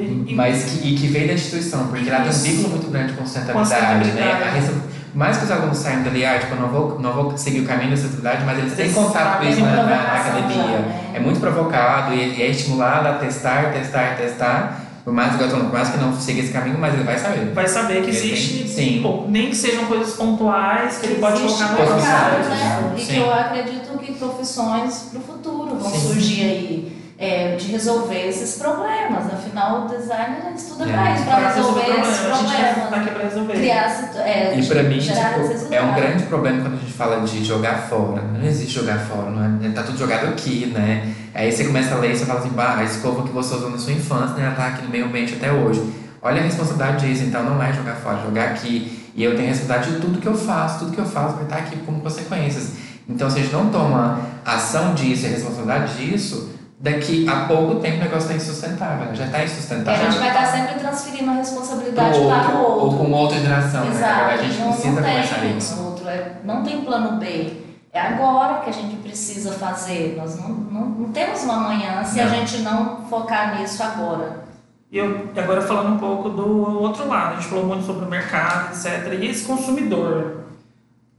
[0.00, 3.12] E- Mas que, e que veio da instituição, porque ela tem um vínculo muito grande
[3.14, 4.04] com sustentabilidade, né?
[4.04, 4.42] sustentabilidade.
[4.42, 7.36] A resta- mais que os alunos saiam dali, ah, tipo, eu não vou, não vou
[7.36, 10.38] seguir o caminho da sustentabilidade, mas eles têm contato com isso na, na- na provocação
[10.38, 10.64] academia.
[10.78, 11.10] né?
[11.14, 14.84] É muito provocado e é estimulado a testar, testar, testar.
[15.04, 17.52] Por mais, que por mais que não siga esse caminho, mas ele vai saber.
[17.54, 19.00] vai saber que existe, tem- sim.
[19.02, 22.50] pô, nem que sejam coisas pontuais, que ele pode colocar no mercado, processo.
[22.50, 22.94] né?
[22.94, 23.06] E Sim.
[23.14, 26.08] que eu acredito que profissões para o futuro vão Sim.
[26.08, 26.97] surgir aí.
[27.18, 29.26] É, de resolver esses problemas.
[29.32, 30.92] Afinal, o designer estuda É.
[30.92, 32.92] para isso, para resolver esses tá problemas.
[32.92, 33.52] aqui pra resolver.
[33.54, 37.20] Criar, é, E pra mim, gerar tipo, é um grande problema quando a gente fala
[37.26, 38.22] de jogar fora.
[38.22, 39.70] Não existe jogar fora, não é?
[39.70, 41.12] Tá tudo jogado aqui, né?
[41.34, 43.70] Aí você começa a ler e você fala assim, bah, a escova que você usou
[43.70, 44.46] na sua infância, né?
[44.46, 45.82] Ela tá aqui no meio ambiente até hoje.
[46.22, 49.10] Olha a responsabilidade disso, então não é jogar fora, é jogar aqui.
[49.16, 51.44] E eu tenho a responsabilidade de tudo que eu faço, tudo que eu faço vai
[51.44, 52.74] estar aqui como consequências.
[53.08, 56.50] Então, se a gente não toma ação disso e a responsabilidade disso,
[56.80, 59.14] daqui a pouco tempo o negócio está insustentável, né?
[59.14, 60.04] já está E a insustentável.
[60.10, 62.86] gente vai estar sempre transferindo a responsabilidade outro, para o outro.
[62.86, 63.90] ou com outra geração, né?
[63.90, 64.14] Exato.
[64.18, 65.82] verdade, a gente não, precisa não começar tem isso.
[65.84, 67.52] outro, é- não tem plano B.
[67.92, 70.14] É agora que a gente precisa fazer.
[70.16, 72.34] Nós não, não, não temos uma manhã se a Não.
[72.34, 74.44] gente não focar nisso agora.
[74.92, 78.04] E eu, e agora falando um pouco do outro lado, a gente falou muito sobre
[78.04, 79.12] o mercado, etc.
[79.20, 80.44] E esse consumidor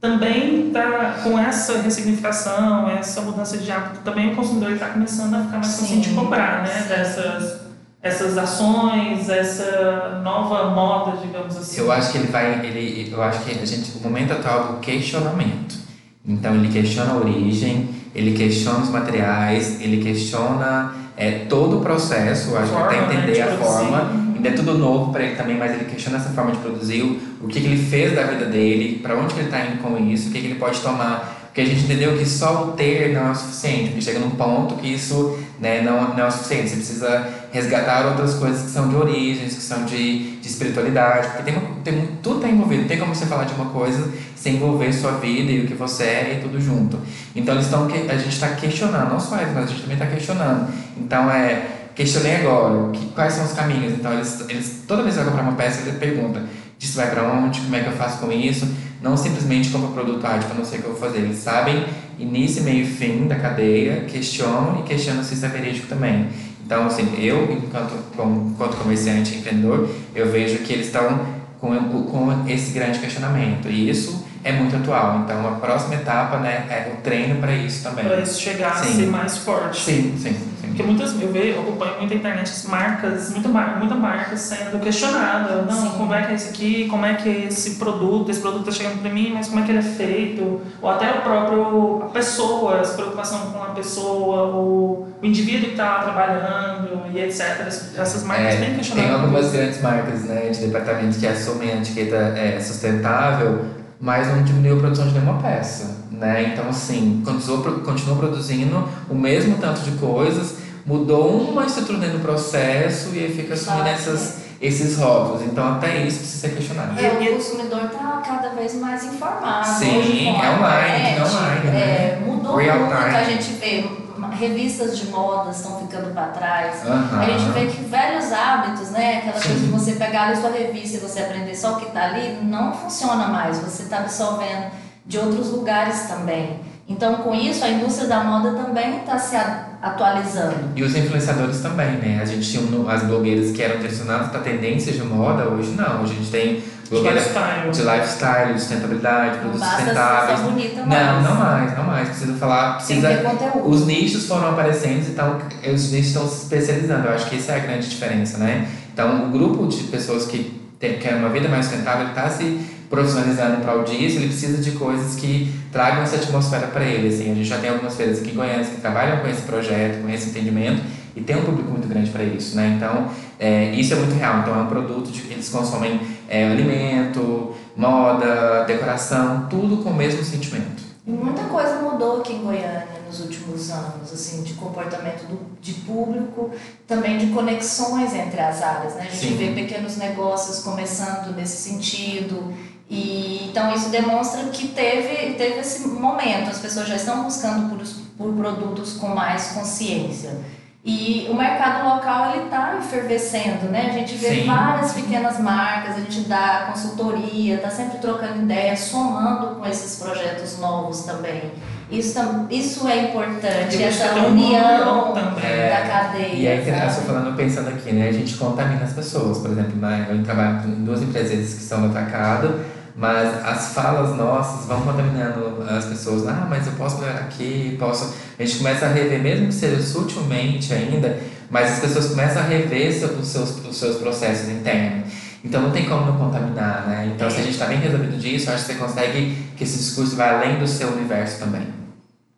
[0.00, 5.40] também está com essa ressignificação, essa mudança de hábito, também o consumidor está começando a
[5.44, 5.80] ficar mais Sim.
[5.80, 6.86] consciente de comprar, né?
[6.88, 7.60] Dessas
[8.02, 11.80] essas ações, essa nova moda, digamos assim.
[11.80, 14.72] Eu acho que ele vai, ele, eu acho que a gente, o momento atual é
[14.72, 15.78] do questionamento.
[16.26, 22.56] Então ele questiona a origem, ele questiona os materiais, ele questiona é, todo o processo,
[22.56, 23.86] acho que Forma, até né, entender de a produzir.
[23.88, 24.29] forma.
[24.40, 27.02] Ainda é tudo novo para ele também, mas ele questiona essa forma de produzir,
[27.42, 29.98] o, que, que ele fez da vida dele, para onde que ele está indo com
[29.98, 31.38] isso, o que, que ele pode tomar.
[31.44, 34.30] Porque a gente entendeu que só o ter não é o suficiente, porque chega num
[34.30, 36.70] ponto que isso né, não, não é o suficiente.
[36.70, 41.42] Você precisa resgatar outras coisas que são de origens, que são de, de espiritualidade, porque
[41.42, 42.80] tem, tem, tudo está envolvido.
[42.80, 45.74] Não tem como você falar de uma coisa sem envolver sua vida e o que
[45.74, 46.98] você é e tudo junto.
[47.36, 50.06] Então eles estão a gente está questionando, não só eles, mas a gente também está
[50.06, 50.72] questionando.
[50.96, 53.92] Então é questionei agora, que, quais são os caminhos?
[53.92, 56.42] Então eles, eles toda vez que vai comprar uma peça, eles perguntam,
[56.78, 58.66] disso vai para onde, como é que eu faço com isso?
[59.02, 61.18] Não simplesmente compra produto ah, tipo, eu não sei o que eu vou fazer.
[61.18, 61.84] Eles sabem
[62.18, 66.28] início, meio e fim da cadeia, questionam e questionam se isso é verídico também.
[66.64, 71.26] Então, assim, eu, enquanto, como, enquanto comerciante empreendedor, eu vejo que eles estão
[71.60, 73.68] com, com esse grande questionamento.
[73.68, 75.20] E isso é muito atual.
[75.24, 78.04] Então, a próxima etapa né, é o treino para isso também.
[78.04, 78.90] Para isso chegar sim.
[78.90, 79.80] a ser mais forte.
[79.80, 80.50] Sim, sim.
[80.70, 85.62] Porque muitas, eu vejo, eu acompanho muita internet, marcas, muita, muita marca sendo questionada.
[85.62, 85.98] Não, Sim.
[85.98, 88.84] como é que é esse aqui, como é que é esse produto, esse produto está
[88.84, 90.60] chegando para mim, mas como é que ele é feito?
[90.80, 95.70] Ou até o próprio, a pessoa, a preocupação com a pessoa, o, o indivíduo que
[95.72, 97.66] está trabalhando e etc.
[97.66, 99.10] Essas marcas é, bem questionadas.
[99.10, 104.42] Tem algumas grandes marcas né, de departamentos que assumem a etiqueta é, sustentável, mas não
[104.42, 105.98] diminuiu a produção de nenhuma peça.
[106.10, 106.52] Né?
[106.52, 112.22] Então, assim, continuou, continuou produzindo o mesmo tanto de coisas, mudou uma estrutura dentro do
[112.22, 115.42] processo e aí fica assumindo essas, esses rótulos.
[115.42, 116.98] Então, até isso precisa ser questionado.
[116.98, 119.66] É, o consumidor está cada vez mais informado.
[119.66, 121.66] Sim, é online, é online.
[121.66, 121.80] Né?
[121.80, 123.16] É, mudou Real muito, time.
[123.16, 123.84] a gente vê
[124.32, 126.82] revistas de moda estão ficando para trás.
[126.86, 129.18] A gente vê que velhos hábitos, né?
[129.18, 132.04] Aquela coisa de você pegar a sua revista e você aprender só o que está
[132.04, 133.58] ali, não funciona mais.
[133.58, 134.70] Você está absorvendo
[135.06, 136.60] de outros lugares também.
[136.88, 139.36] Então, com isso, a indústria da moda também está se
[139.80, 140.70] atualizando.
[140.74, 142.18] E os influenciadores também, né?
[142.20, 146.02] A gente tinha as blogueiras que eram direcionadas para tendências de moda, hoje não.
[146.02, 150.40] Hoje a gente tem de lifestyle, de sustentabilidade, produtos sustentáveis.
[150.40, 152.08] Bonita não, não mais, não mais.
[152.08, 152.74] Precisa falar.
[152.76, 153.70] Precisa, tem que ter conteúdo.
[153.70, 155.38] Os nichos foram aparecendo, então
[155.72, 157.06] os nichos estão se especializando.
[157.06, 158.68] Eu acho que essa é a grande diferença, né?
[158.92, 163.78] Então, o grupo de pessoas que querem uma vida mais sustentável está se profissionalizando para
[163.78, 167.08] o disso, ele precisa de coisas que tragam essa atmosfera para ele.
[167.08, 167.30] Assim.
[167.30, 170.10] A gente já tem algumas feiras aqui em Goiânia que trabalham com esse projeto, com
[170.10, 170.82] esse entendimento,
[171.14, 172.56] e tem um público muito grande para isso.
[172.56, 172.74] Né?
[172.76, 174.40] Então, é, isso é muito real.
[174.40, 179.94] Então, é um produto de que eles consomem é, alimento, moda, decoração, tudo com o
[179.94, 180.90] mesmo sentimento.
[181.06, 186.50] Muita coisa mudou aqui em Goiânia nos últimos anos, assim, de comportamento do, de público,
[186.86, 189.08] também de conexões entre as áreas, né?
[189.08, 189.36] A gente Sim.
[189.36, 192.54] vê pequenos negócios começando nesse sentido,
[192.88, 197.84] e, então isso demonstra que teve, teve esse momento, as pessoas já estão buscando por,
[198.16, 200.38] por produtos com mais consciência.
[200.82, 203.90] E o mercado local ele está efervescendo, né?
[203.90, 204.46] A gente vê Sim.
[204.46, 210.58] várias pequenas marcas, a gente dá consultoria, está sempre trocando ideias, somando com esses projetos
[210.58, 211.52] novos também.
[211.90, 216.34] Isso, isso é importante, essa união da cadeia.
[216.34, 218.08] E aí, eu estou falando, pensando aqui, né?
[218.08, 220.06] A gente contamina as pessoas, por exemplo, né?
[220.08, 222.60] eu trabalho em duas empresas que estão no atacado,
[223.00, 226.28] mas as falas nossas vão contaminando as pessoas.
[226.28, 228.14] Ah, mas eu posso melhorar aqui, posso.
[228.38, 232.44] A gente começa a rever, mesmo que seja sutilmente ainda, mas as pessoas começam a
[232.44, 235.08] rever os seus, os seus processos internos.
[235.42, 237.10] Então não tem como não contaminar, né?
[237.14, 240.14] Então, se a gente está bem resolvido disso, acho que você consegue que esse discurso
[240.14, 241.68] vá além do seu universo também.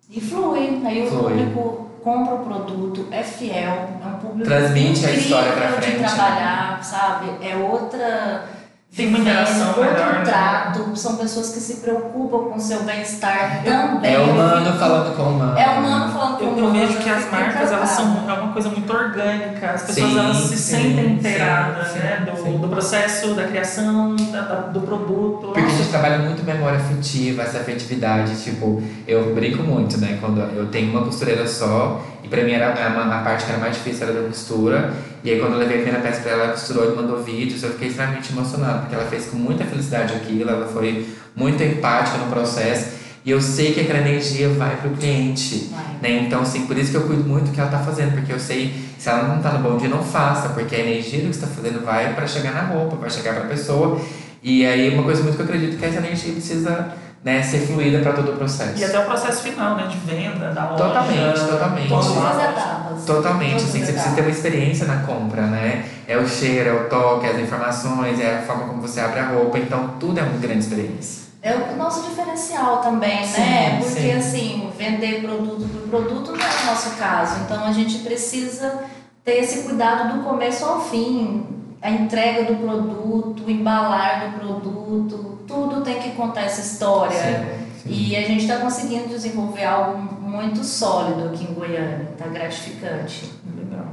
[0.08, 0.80] E flui.
[0.84, 1.18] Aí flui.
[1.18, 5.96] o público compra o produto, é fiel, é um público Transmite a história para frente.
[5.96, 7.30] de trabalhar, sabe?
[7.44, 8.61] É outra
[8.94, 10.22] tem uma interação outro melhor.
[10.22, 10.96] trato, né?
[10.96, 14.12] são pessoas que se preocupam com o seu bem-estar também.
[14.12, 15.58] É humano falando com humano.
[15.58, 16.76] É humano falando com eu, humano.
[16.76, 20.18] Eu vejo que as marcas elas são é uma coisa muito orgânica, as pessoas sim,
[20.18, 22.26] elas se sim, sentem inteiradas né?
[22.26, 25.46] do, do processo, da criação, da, da, do produto.
[25.46, 30.18] Porque a gente trabalha muito memória afetiva, essa afetividade, tipo, eu brinco muito, né?
[30.20, 33.58] Quando eu tenho uma costureira só e pra mim era a, a parte que era
[33.58, 34.92] mais difícil era da costura.
[35.24, 37.62] E aí quando eu levei a primeira peça pra ela, ela costurou e mandou vídeos,
[37.62, 41.06] eu fiquei extremamente emocionado, porque ela fez com muita felicidade aquilo, ela foi
[41.36, 43.02] muito empática no processo.
[43.24, 46.24] E eu sei que aquela energia vai pro cliente, né?
[46.26, 48.40] Então, assim, por isso que eu cuido muito do que ela tá fazendo, porque eu
[48.40, 51.34] sei, se ela não tá no bom dia, não faça, porque a energia do que
[51.36, 54.00] você tá fazendo vai para chegar na roupa, vai chegar pra pessoa.
[54.42, 58.00] E aí, uma coisa muito que eu acredito que essa energia precisa né, ser fluida
[58.00, 58.78] para todo o processo.
[58.78, 60.84] E até o processo final, né, de venda, da loja.
[60.84, 61.88] Totalmente, totalmente.
[61.88, 63.04] Todas as etapas.
[63.06, 65.84] Totalmente, assim, você precisa ter uma experiência na compra, né?
[66.08, 69.20] É o cheiro, é o toque, é as informações, é a forma como você abre
[69.20, 71.22] a roupa, então tudo é uma grande experiência.
[71.40, 73.78] É o nosso diferencial também, sim, né?
[73.80, 74.12] Porque sim.
[74.12, 77.40] assim, vender produto por produto não é o nosso caso.
[77.44, 78.80] Então a gente precisa
[79.24, 85.38] ter esse cuidado do começo ao fim, a entrega do produto, o embalar do produto,
[85.48, 87.18] tudo tem que contar essa história.
[87.18, 87.88] Sim, sim.
[87.90, 93.32] E a gente está conseguindo desenvolver algo muito sólido aqui em Goiânia, tá gratificante.
[93.56, 93.86] Legal.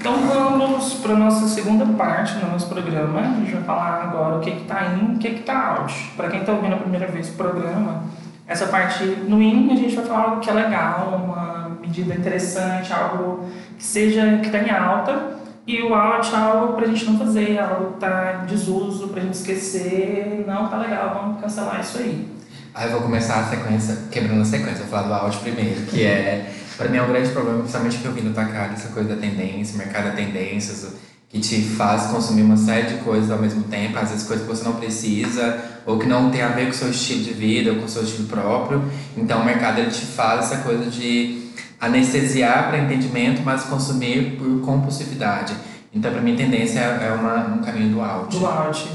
[0.00, 3.20] Então vamos para a nossa segunda parte do nosso programa.
[3.20, 6.12] A gente vai falar agora o que está in e o que está out.
[6.16, 8.04] Para quem está ouvindo a primeira vez o programa,
[8.46, 12.92] essa parte no in a gente vai falar algo que é legal, uma medida interessante,
[12.92, 13.44] algo
[13.76, 15.36] que seja que está em alta.
[15.66, 19.08] E o out é algo para a gente não fazer, algo que está em desuso,
[19.08, 20.44] para a gente esquecer.
[20.46, 22.28] Não tá legal, vamos cancelar isso aí.
[22.72, 26.04] Aí eu vou começar a sequência, quebrando a sequência, vou falar do out primeiro, que
[26.04, 29.14] é para mim é um grande problema, principalmente que eu vi no Takara, essa coisa
[29.14, 30.86] da tendência, mercado da tendências,
[31.28, 34.54] que te faz consumir uma série de coisas ao mesmo tempo, às vezes coisas que
[34.54, 37.72] você não precisa, ou que não tem a ver com o seu estilo de vida,
[37.72, 38.84] ou com o seu estilo próprio.
[39.16, 41.45] Então o mercado ele te faz essa coisa de
[41.80, 45.54] anestesiar para entendimento, mas consumir por compulsividade.
[45.92, 48.38] Então, para mim, tendência é uma, um caminho do out.
[48.38, 48.88] Do out.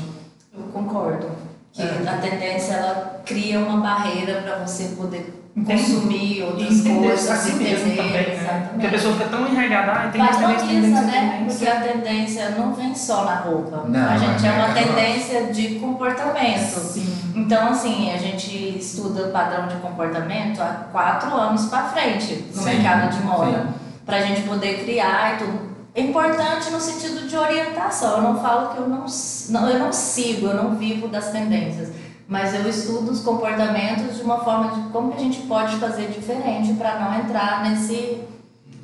[0.55, 1.27] Eu concordo.
[1.73, 2.03] Que é.
[2.07, 7.91] a tendência ela cria uma barreira para você poder consumir outras coisas, a si mesmo
[7.91, 8.33] entender, também, né?
[8.33, 8.69] exatamente.
[8.69, 11.45] Porque a pessoa fica tão enraigada, ah, tem Mas tendência, valoriza, tendência, né?
[11.47, 13.83] Porque a tendência não vem só na roupa.
[13.87, 16.79] Não, a gente é é uma mercado tendência de comportamento.
[16.79, 17.21] Sim.
[17.35, 22.61] Então, assim, a gente estuda o padrão de comportamento há quatro anos para frente no
[22.61, 23.67] Sim, mercado de moda.
[24.05, 25.71] Para a gente poder criar e tudo.
[25.93, 28.17] É importante no sentido de orientação.
[28.17, 29.05] Eu não falo que eu não,
[29.49, 31.89] não, eu não sigo, eu não vivo das tendências.
[32.31, 36.07] Mas eu estudo os comportamentos de uma forma de como que a gente pode fazer
[36.07, 38.21] diferente para não entrar nesse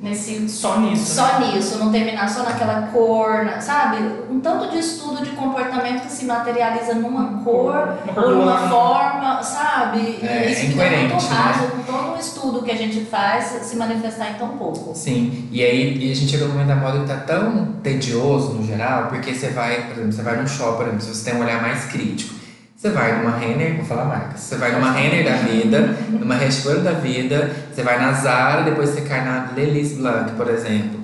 [0.00, 1.14] nesse Só nisso.
[1.16, 3.96] só nisso, não terminar só naquela cor, na- sabe?
[4.30, 8.68] Um tanto de estudo de comportamento que se materializa numa cor Uma ou numa ano.
[8.68, 10.20] forma, sabe?
[10.22, 11.28] E É, isso é fica muito né?
[11.36, 14.92] raso com todo o estudo que a gente faz se manifestar em tão pouco.
[14.94, 18.52] Sim, e aí e a gente chega no momento da moda que tá tão tedioso
[18.52, 21.30] no geral, porque você vai, por exemplo, você vai num shopping, por exemplo, se você
[21.30, 22.37] tem um olhar mais crítico.
[22.78, 26.78] Você vai numa Renner, vou falar marcas, você vai numa Renner da vida, numa Restore
[26.78, 31.00] da vida, você vai na Zara, depois você cai na Lelis Blanc, por exemplo.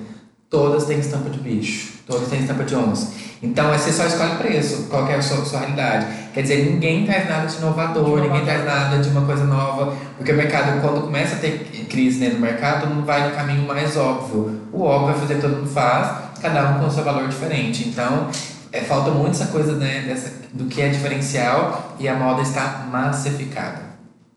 [0.49, 3.11] Todas têm estampa de bicho, todas têm estampa de onça.
[3.43, 6.05] Então, você só escolhe preço, qual é a sua, sua realidade.
[6.33, 10.31] Quer dizer, ninguém traz nada de inovador, ninguém traz nada de uma coisa nova, porque
[10.31, 11.59] o mercado, quando começa a ter
[11.89, 14.61] crise dentro do mercado, todo mundo vai no caminho mais óbvio.
[14.71, 17.89] O óbvio é fazer todo mundo faz, cada um com o seu valor diferente.
[17.89, 18.29] Então,
[18.77, 22.85] é, falta muito essa coisa né, dessa, do que é diferencial e a moda está
[22.91, 23.83] massificada.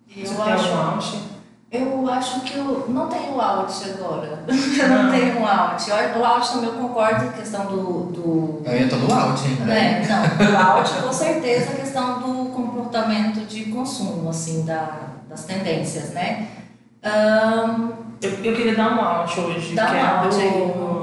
[0.07, 1.19] Você Eu tem acho, out?
[1.71, 4.45] eu acho que eu não tenho out agora.
[4.49, 5.11] eu não Não.
[5.13, 5.91] tenho out.
[6.19, 9.41] O out também eu concordo com a questão do- do Eu ainda tô no out
[9.47, 9.73] ainda.
[9.73, 14.89] É, não, o out com certeza a questão do comportamento de consumo, assim, da,
[15.29, 16.49] das tendências, né?
[17.05, 20.98] Ahn, Eu, eu queria dar um out hoje, Dá que um é out do.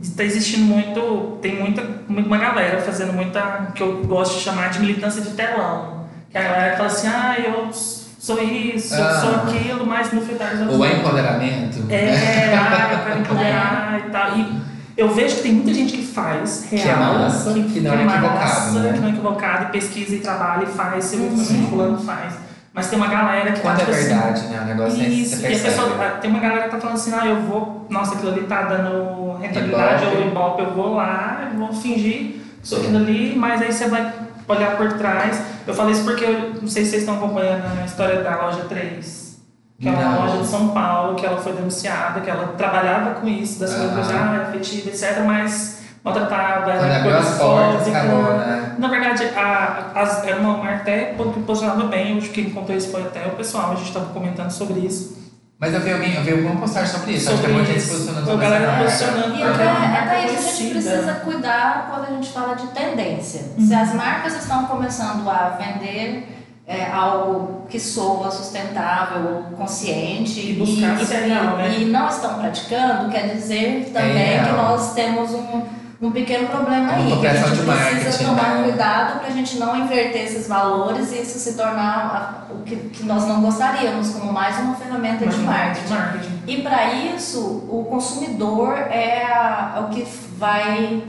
[0.00, 1.38] Está existindo muito.
[1.42, 3.72] Tem muita, uma galera fazendo muita.
[3.74, 6.04] que eu gosto de chamar de militância de telão.
[6.30, 9.20] Que a galera fala assim, ah, eu sou isso, eu Ah.
[9.20, 11.84] sou aquilo, mas no final das O empoderamento.
[11.90, 14.38] É, ah, eu quero empoderar e tal.
[14.38, 14.60] E
[14.96, 18.04] eu vejo que tem muita gente que faz real, Que é massa, que não é
[18.04, 18.92] equivocado, massa, né?
[18.92, 22.34] que não é equivocado, e pesquisa e trabalha e faz, viu que fulano faz.
[22.78, 24.60] Mas tem uma galera que Quando tá, é tipo assim, verdade, né?
[24.60, 25.88] O negócio é isso, e a pessoa,
[26.20, 29.36] tem uma galera que tá falando assim, ah, eu vou, nossa, aquilo ali tá dando
[29.38, 30.16] rentabilidade Ibope.
[30.16, 33.88] ou ibope, eu vou lá, eu vou fingir que sou aquilo ali, mas aí você
[33.88, 34.12] vai
[34.46, 35.42] olhar por trás.
[35.66, 38.60] Eu falei isso porque eu não sei se vocês estão acompanhando a história da loja
[38.68, 39.40] 3,
[39.80, 40.20] que é uma Não.
[40.26, 43.88] loja de São Paulo, que ela foi denunciada, que ela trabalhava com isso, das Aham.
[43.94, 47.98] coisas ah, afetiva, etc., mas maltratada, Quando era abriu as portas, gordofóbica.
[47.98, 48.74] acabou, né?
[48.78, 52.76] Na verdade, a, as, era uma marca até que posicionava bem, acho que quem contou
[52.76, 55.18] isso foi até o pessoal, a gente estava comentando sobre isso.
[55.60, 57.30] Mas eu vi alguém, eu vi alguma postagem sobre isso.
[57.30, 58.84] Acho que Sobre tem posicionando A sobre galera marca.
[58.84, 62.66] posicionando E é até, até isso a gente precisa cuidar quando a gente fala de
[62.68, 63.42] tendência.
[63.58, 63.66] Uhum.
[63.66, 66.28] Se as marcas estão começando a vender
[66.64, 71.76] é, algo que soa sustentável consciente E buscar ser real, né?
[71.80, 75.62] e não estão praticando, quer dizer também É que nós temos um,
[76.00, 77.16] um pequeno problema aí.
[77.20, 78.62] Que a gente precisa tomar né?
[78.64, 82.76] cuidado para a gente não inverter esses valores e isso se tornar a- o que,
[82.76, 85.92] que nós não gostaríamos, como mais uma ferramenta de marketing.
[85.92, 86.42] marketing.
[86.46, 90.06] E para isso, o consumidor é, a- é o que
[90.38, 91.02] vai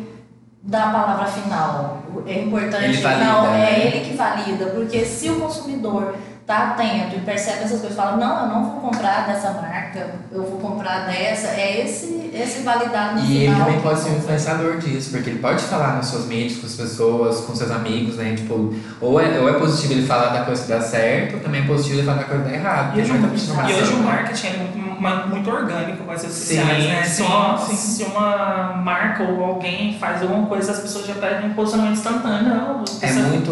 [0.64, 2.00] dar a palavra final.
[2.26, 2.84] É importante.
[2.86, 3.72] Ele valida, não, né?
[3.72, 6.16] é ele que valida, porque se o consumidor
[6.50, 10.44] está atento e percebe essas coisas, fala, não, eu não vou comprar dessa marca, eu
[10.44, 13.42] vou comprar dessa, é esse esse, validar no E final.
[13.42, 16.68] ele também pode ser um influenciador disso, porque ele pode falar nas suas mídias, com
[16.68, 18.36] as pessoas, com seus amigos, né?
[18.36, 21.64] Tipo, ou é, ou é positivo ele falar da coisa que dá certo, ou também
[21.64, 22.98] é positivo ele falar da coisa que dá errado.
[22.98, 24.04] E hoje, muita e hoje o né?
[24.04, 27.04] marketing é muito, muito orgânico com as redes Sim, sociais, né?
[27.04, 27.76] Se sim, uma, sim.
[27.76, 32.56] se uma marca ou alguém faz alguma coisa, as pessoas já pedem um posicionamento instantâneo.
[32.56, 33.52] Não, É essa muito.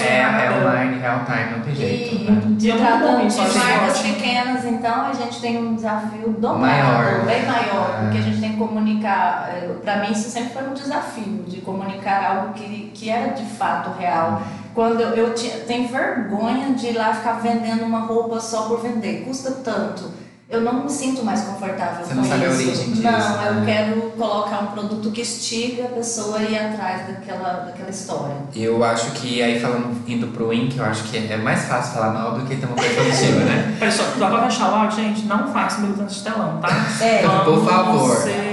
[0.00, 2.14] É, é online, real time, não tem jeito.
[2.14, 2.37] E né?
[2.60, 6.28] E é muito tratando bom isso, de marcas pequenas, então a gente tem um desafio
[6.38, 7.24] dobrado, Maior.
[7.24, 8.02] bem maior, É.
[8.02, 9.50] porque a gente tem que comunicar.
[9.82, 13.90] Para mim, isso sempre foi um desafio, de comunicar algo que, que era de fato
[13.98, 14.42] real.
[14.74, 18.80] Quando eu, eu tinha, tenho vergonha de ir lá ficar vendendo uma roupa só por
[18.80, 20.10] vender, custa tanto.
[20.50, 22.56] Eu não me sinto mais confortável Você com não sabe a isso.
[22.56, 23.62] origem disso, Não, eu né?
[23.66, 28.34] quero colocar um produto que estiga a pessoa a ir atrás daquela, daquela história.
[28.56, 32.14] Eu acho que aí falando, indo pro Wink, eu acho que é mais fácil falar
[32.14, 33.76] mal do que ter uma coisa positiva, né?
[33.78, 35.26] Pessoal, dá pra fechar áudio, gente?
[35.26, 36.68] Não faça militante de telão, tá?
[37.04, 37.22] É.
[37.44, 38.16] Por favor.
[38.16, 38.48] Ser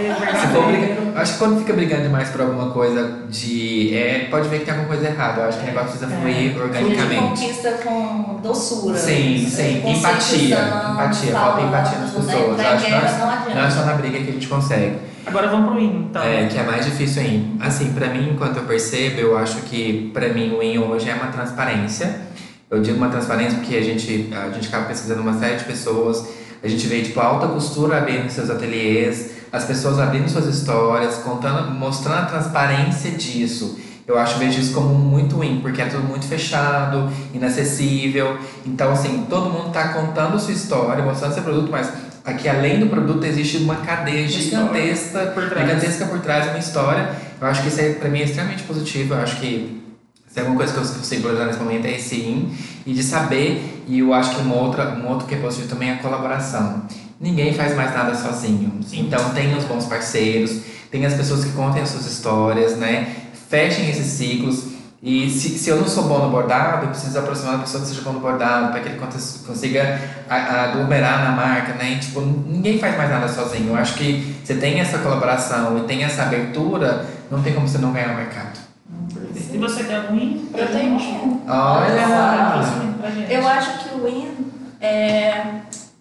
[1.15, 3.95] eu acho que quando fica brigando demais por alguma coisa de.
[3.95, 5.41] É, pode ver que tem alguma coisa errada.
[5.41, 6.17] Eu acho que o negócio precisa É.
[6.19, 7.21] fluir A gente organicamente.
[7.21, 8.97] conquista com doçura.
[8.97, 9.81] Sim, sim.
[9.89, 10.57] Empatia.
[10.91, 11.31] Empatia.
[11.31, 12.57] Falta empatia nas falando, pessoas.
[12.57, 12.67] Né?
[12.67, 14.97] Acho que nós- não Não é só na briga que a gente consegue.
[15.25, 16.21] Agora vamos pro IN, então.
[16.23, 17.65] É, que é mais difícil ainda.
[17.65, 21.15] Assim, pra mim, enquanto eu percebo, eu acho que pra mim o IN hoje é
[21.15, 22.21] uma transparência.
[22.69, 26.27] Eu digo uma transparência porque a gente, a gente acaba pesquisando uma série de pessoas.
[26.63, 31.15] A gente vê, tipo, a alta costura abrindo seus ateliês, as pessoas abrindo suas histórias,
[31.17, 33.79] contando, mostrando a transparência disso.
[34.07, 38.37] Eu acho, vejo isso como muito in, porque é tudo muito fechado, inacessível.
[38.65, 41.91] Então, assim, todo mundo tá contando sua história, mostrando seu produto, mas
[42.23, 45.67] aqui além do produto existe uma cadeia gigantesca Por trás.
[45.67, 47.15] gigantesca por trás de uma história.
[47.41, 49.15] Eu acho que isso aí, pra mim, é extremamente positivo.
[49.15, 49.83] Eu acho que
[50.27, 52.53] se é alguma coisa que eu consigo valorizar nesse momento é esse IN
[52.85, 53.83] e de saber.
[53.87, 56.83] E eu acho que uma outra, um outro que é positivo também é a colaboração.
[57.19, 58.79] Ninguém faz mais nada sozinho.
[58.93, 60.59] Então, tem os bons parceiros,
[60.91, 63.24] tem as pessoas que contem as suas histórias, né?
[63.55, 64.65] Fechem esses ciclos.
[65.01, 67.87] E se, se eu não sou bom no bordado, eu preciso aproximar da pessoa que
[67.89, 68.99] seja bom no bordado, para que ele
[69.47, 71.91] consiga a- a aglomerar na marca, né?
[71.91, 73.69] E, tipo, ninguém faz mais nada sozinho.
[73.69, 77.77] Eu acho que você tem essa colaboração e tem essa abertura, não tem como você
[77.77, 78.59] não ganhar o mercado.
[79.53, 80.49] E você tem algum IN?
[80.53, 81.41] Eu tenho um.
[81.47, 81.93] Olha!
[83.29, 84.51] Eu acho que o IN
[84.81, 85.43] é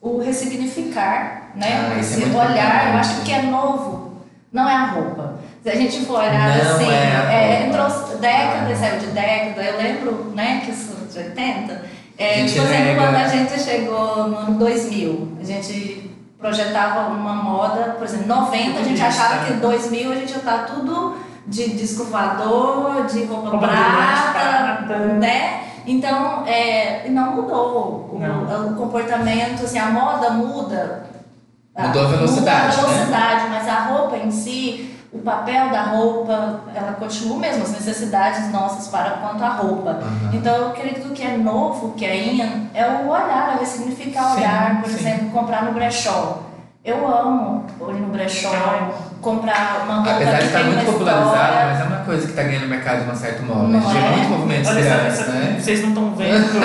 [0.01, 1.89] o ressignificar, né?
[1.93, 2.89] Ah, é Esse muito olhar, importante.
[2.93, 5.35] eu acho que é novo, não é a roupa.
[5.65, 7.89] Se a gente for olhar Não assim, é é, entrou
[8.21, 8.77] década, Ah.
[8.77, 11.83] saiu de década, eu lembro, né, que isso de 80.
[12.19, 17.33] É, A por exemplo, quando a gente chegou no ano 2000, a gente projetava uma
[17.33, 21.71] moda, por exemplo, 90 a gente achava que 2000 a gente ia estar tudo de
[21.71, 24.99] disco voador, de roupa Roupa prata, prata.
[25.15, 25.63] né?
[25.87, 28.69] Então, é, e não mudou o, Não.
[28.73, 31.07] o comportamento, assim, a moda muda.
[31.77, 32.95] Mudou a velocidade, Muda a né?
[32.95, 38.51] velocidade, mas a roupa em si, o papel da roupa, ela continua mesmo, as necessidades
[38.53, 39.91] nossas para quanto a roupa.
[39.91, 40.31] Aham.
[40.33, 44.35] Então, eu acredito que é novo, que é in, é o olhar, é ressignificar o
[44.35, 44.81] Sim, olhar.
[44.83, 44.97] Por sim.
[44.99, 46.41] exemplo, comprar no brechó.
[46.85, 48.51] Eu amo ir no brechó,
[49.23, 51.67] comprar uma roupa Apesar de que estar tem uma muito popularizado, história.
[51.71, 53.69] mas é uma coisa que está ganhando mercado de um certo modo.
[53.69, 54.11] Não a gente é?
[54.17, 55.57] muito movimento Olha, essa- essa- né?
[55.59, 56.61] vocês não estão vendo no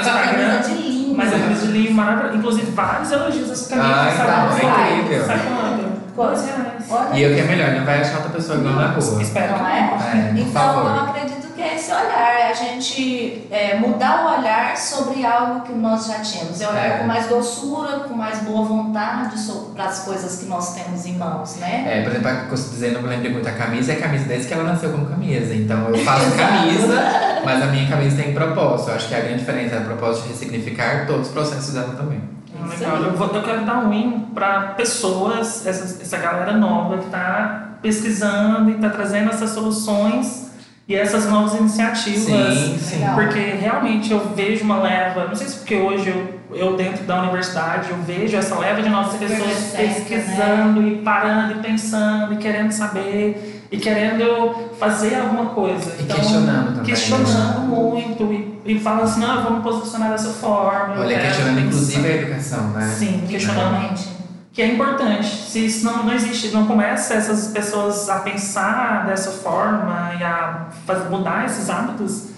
[0.00, 1.16] Instagram, Camisa de linho.
[1.16, 2.36] mas a camisa de linho maravilhosa.
[2.36, 3.92] Inclusive, vários elogios dessa camisa.
[3.92, 5.24] Ah, então, é incrível.
[5.26, 5.89] Quanto?
[6.16, 9.22] Olha E o que é melhor, não vai achar outra pessoa igual na rua.
[9.22, 9.58] Espero.
[9.58, 9.78] Não é?
[9.80, 10.90] É, Então, favor.
[10.90, 15.60] eu acredito que é esse olhar, é a gente é, mudar o olhar sobre algo
[15.62, 16.60] que nós já tínhamos.
[16.60, 16.98] É olhar É.
[16.98, 19.36] com mais doçura, com mais boa vontade
[19.74, 21.84] para as coisas que nós temos em mãos, né?
[21.86, 24.00] É, por exemplo, a eu estou dizendo, eu me lembrei muito a camisa, é a
[24.00, 25.54] camisa desde que ela nasceu como camisa.
[25.54, 28.90] Então eu faço camisa, mas a minha camisa tem propósito.
[28.90, 31.94] Eu acho que a grande diferença é o propósito de ressignificar todos os processos dela
[31.96, 32.20] também.
[32.68, 32.96] Legal.
[33.02, 37.76] Eu, vou, eu quero dar um win para pessoas, essa, essa galera nova que está
[37.82, 40.50] pesquisando e está trazendo essas soluções
[40.90, 42.24] e essas novas iniciativas.
[42.24, 43.04] Sim, sim.
[43.14, 47.20] Porque realmente eu vejo uma leva, não sei se porque hoje eu, eu dentro da
[47.22, 52.36] universidade, eu vejo essa leva de novas pessoas Efervescência, pesquisando e parando e pensando e
[52.38, 55.94] querendo saber e querendo fazer alguma coisa.
[56.00, 56.84] E questionando também, né?
[56.84, 60.94] Questionando muito e, e fala assim, não, eu vou me posicionar dessa forma.
[61.00, 62.94] Olha, quero questionando isso." inclusive a educação, né?
[62.98, 63.70] Sim, questionando.
[63.70, 64.08] Realmente.
[64.52, 65.26] Que é importante.
[65.26, 70.66] Se isso não, não existe, não começa essas pessoas a pensar dessa forma e a
[70.86, 72.30] faz- mudar esses hábitos,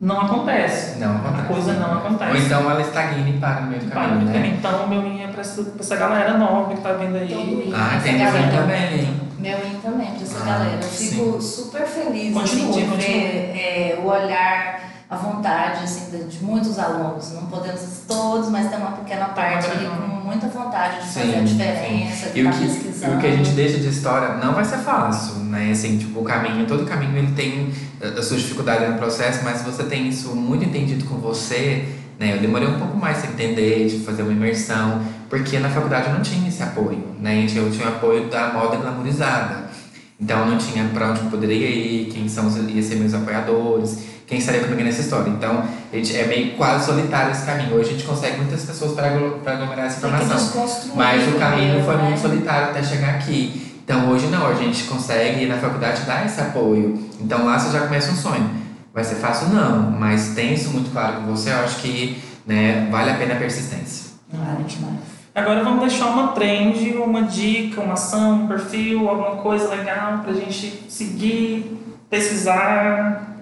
[0.00, 0.98] não acontece.
[0.98, 1.40] Não acontece.
[1.42, 2.30] A coisa não acontece.
[2.30, 4.54] Ou então ela estagna e para no meio do Para caminho, né?
[4.58, 7.28] Então, o meu in é para essa, pra essa galera nova que tá vindo aí.
[7.28, 8.56] Todo in, Ah, tem meu galera.
[8.62, 9.20] também?
[9.38, 10.76] Meu in também, pra essa Ah, galera.
[10.82, 12.96] Eu fico super feliz assim, Continua, de continua.
[12.98, 14.80] ver é, o olhar,
[15.10, 17.32] a vontade assim, de, de muitos alunos.
[17.32, 21.34] Não podemos todos, mas tem uma pequena parte ali com muita vontade de Sim, fazer
[21.34, 21.44] a sim.
[21.44, 22.84] diferença, de E o estar que- pesquisando.
[22.92, 23.16] pesquisando.
[23.16, 25.70] o que a gente deixa de história não vai ser fácil, né?
[25.72, 27.72] Assim, tipo, o caminho, todo caminho ele tem
[28.18, 31.88] as suas dificuldades no processo, mas se você tem isso muito entendido com você,
[32.18, 32.34] né?
[32.34, 35.00] Eu demorei um pouco mais para entender, de fazer uma imersão,
[35.30, 37.44] porque na faculdade eu não tinha esse apoio, né?
[37.54, 39.68] Eu tinha o apoio da moda glamourizada.
[40.20, 43.98] Então eu não tinha para onde eu poderia ir, quem são ia ser meus apoiadores,
[44.28, 45.30] quem estaria comigo nessa história.
[45.30, 47.74] Então, a gente é meio quase solitário esse caminho.
[47.74, 50.68] Hoje a gente consegue muitas pessoas para aglomerar essa informação.
[50.94, 52.02] Mas o caminho foi né?
[52.02, 53.74] muito solitário até chegar aqui.
[53.82, 57.08] Então hoje não, a gente consegue na faculdade dar esse apoio.
[57.18, 58.50] Então lá você já começa um sonho.
[58.92, 59.48] Vai ser fácil?
[59.48, 63.32] Não, mas tem isso muito claro com você, eu acho que né, vale a pena
[63.32, 64.10] a persistência.
[64.30, 64.98] Vale demais.
[65.34, 70.34] Agora vamos deixar uma trend, uma dica, uma ação, um perfil, alguma coisa legal pra
[70.34, 71.78] gente seguir,
[72.10, 73.37] pesquisar.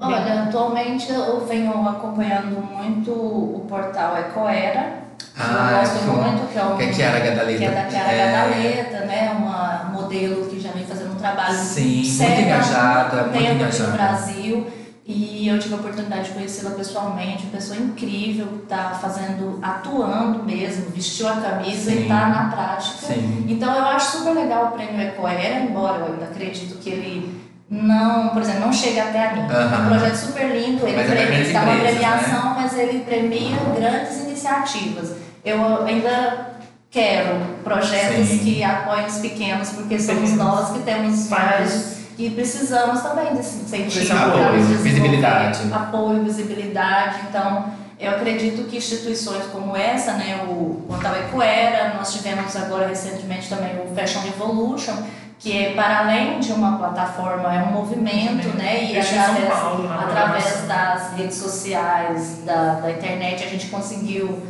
[0.00, 5.08] Olha, atualmente eu venho acompanhando muito o portal Ecoera.
[5.36, 7.58] Ah, eu gosto muito, que é o que é Chiara Gadaleta.
[7.58, 8.32] Que é da Chiara é...
[8.32, 9.36] Gadaleta, né?
[9.36, 13.90] Uma modelo que já vem fazendo um trabalho Sim, sério, muito engajada, muito engajada.
[13.90, 14.66] no Brasil.
[15.04, 20.44] E eu tive a oportunidade de conhecê-la pessoalmente, uma pessoa incrível, que está fazendo, atuando
[20.44, 21.96] mesmo, vestiu a camisa Sim.
[21.96, 23.14] e está na prática.
[23.14, 23.46] Sim.
[23.48, 28.30] Então eu acho super legal o prêmio Ecoera, embora eu ainda acredito que ele não,
[28.30, 29.42] por exemplo, não chega até a mim.
[29.42, 31.90] É um projeto super lindo, ele mas é premia, dá uma né?
[31.90, 32.54] premiação, né?
[32.56, 35.12] mas ele premia grandes iniciativas.
[35.44, 36.48] Eu ainda
[36.90, 38.38] quero projetos Sim.
[38.38, 44.16] que apoiem os pequenos, porque somos nós que temos mais e precisamos também desse incentivo,
[44.16, 45.60] apoio, visibilidade.
[45.72, 47.20] Apoio, visibilidade.
[47.28, 53.48] Então, eu acredito que instituições como essa, né, o Portal Ecoera, nós tivemos agora recentemente
[53.48, 54.94] também o Fashion Revolution,
[55.38, 58.84] que é para além de uma plataforma, é um movimento, né?
[58.84, 64.42] E através, Paulo, através das redes sociais, da, da internet, a gente conseguiu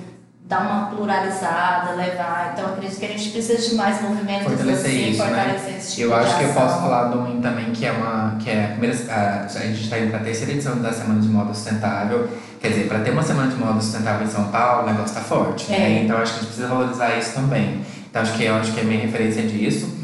[0.49, 2.55] dar uma pluralizada, levar.
[2.55, 5.79] Então, acredito que a gente precisa de mais movimentos fortalecer assim, isso, fortalecer né?
[5.79, 8.49] esse tipo Eu acho que eu posso falar do um também, que é uma que
[8.49, 11.29] é a primeira a, a gente está indo para a terceira edição da Semana de
[11.29, 12.31] Moda Sustentável.
[12.63, 15.21] Quer dizer, para ter uma Semana de Moda Sustentável em São Paulo, o negócio está
[15.21, 15.79] forte, é.
[15.79, 16.03] né?
[16.05, 17.83] Então, acho que a gente precisa valorizar isso também.
[18.09, 19.98] Então, acho que eu acho que é a minha referência disso.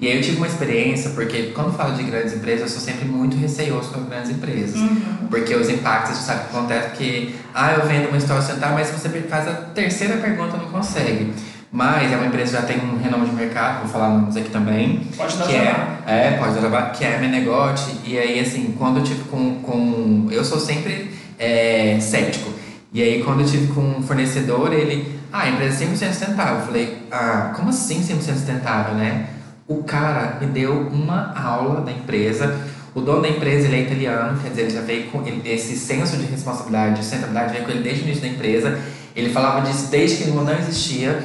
[0.00, 3.04] E aí eu tive uma experiência, porque quando falo de grandes empresas, eu sou sempre
[3.04, 4.80] muito receioso com as grandes empresas.
[4.80, 5.28] Uhum.
[5.30, 6.88] Porque os impactos, você sabe o que acontece?
[6.88, 10.66] Porque, ah, eu vendo uma história sustentável, mas se você faz a terceira pergunta, não
[10.66, 11.32] consegue.
[11.70, 14.48] Mas é uma empresa que já tem um renome de mercado, vou falar nomes aqui
[14.48, 15.00] também.
[15.16, 17.96] Pode dar que é, é, pode dar que é a Menegote.
[18.04, 19.56] E aí, assim, quando eu tive com.
[19.56, 22.52] com eu sou sempre é, cético.
[22.92, 25.18] E aí, quando eu tive com um fornecedor, ele.
[25.32, 26.58] Ah, a empresa é 100% sustentável.
[26.58, 29.26] Eu falei, ah, como assim 100% sustentável, né?
[29.66, 32.60] O cara me deu uma aula da empresa.
[32.94, 35.76] O dono da empresa ele é italiano, quer dizer, ele já veio com ele, esse
[35.76, 38.78] senso de responsabilidade, de sustentabilidade, veio com ele desde o início da empresa.
[39.16, 41.24] Ele falava disso desde que não existia.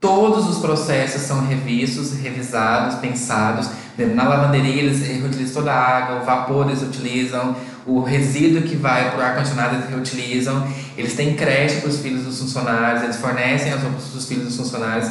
[0.00, 3.70] Todos os processos são revistos, revisados, pensados.
[4.14, 7.54] Na lavanderia eles reutilizam toda a água, o vapor eles utilizam,
[7.86, 10.66] o resíduo que vai para o ar-condicionado eles reutilizam.
[10.96, 14.44] Eles têm creche para os filhos dos funcionários, eles fornecem as roupas para os filhos
[14.44, 15.10] dos funcionários.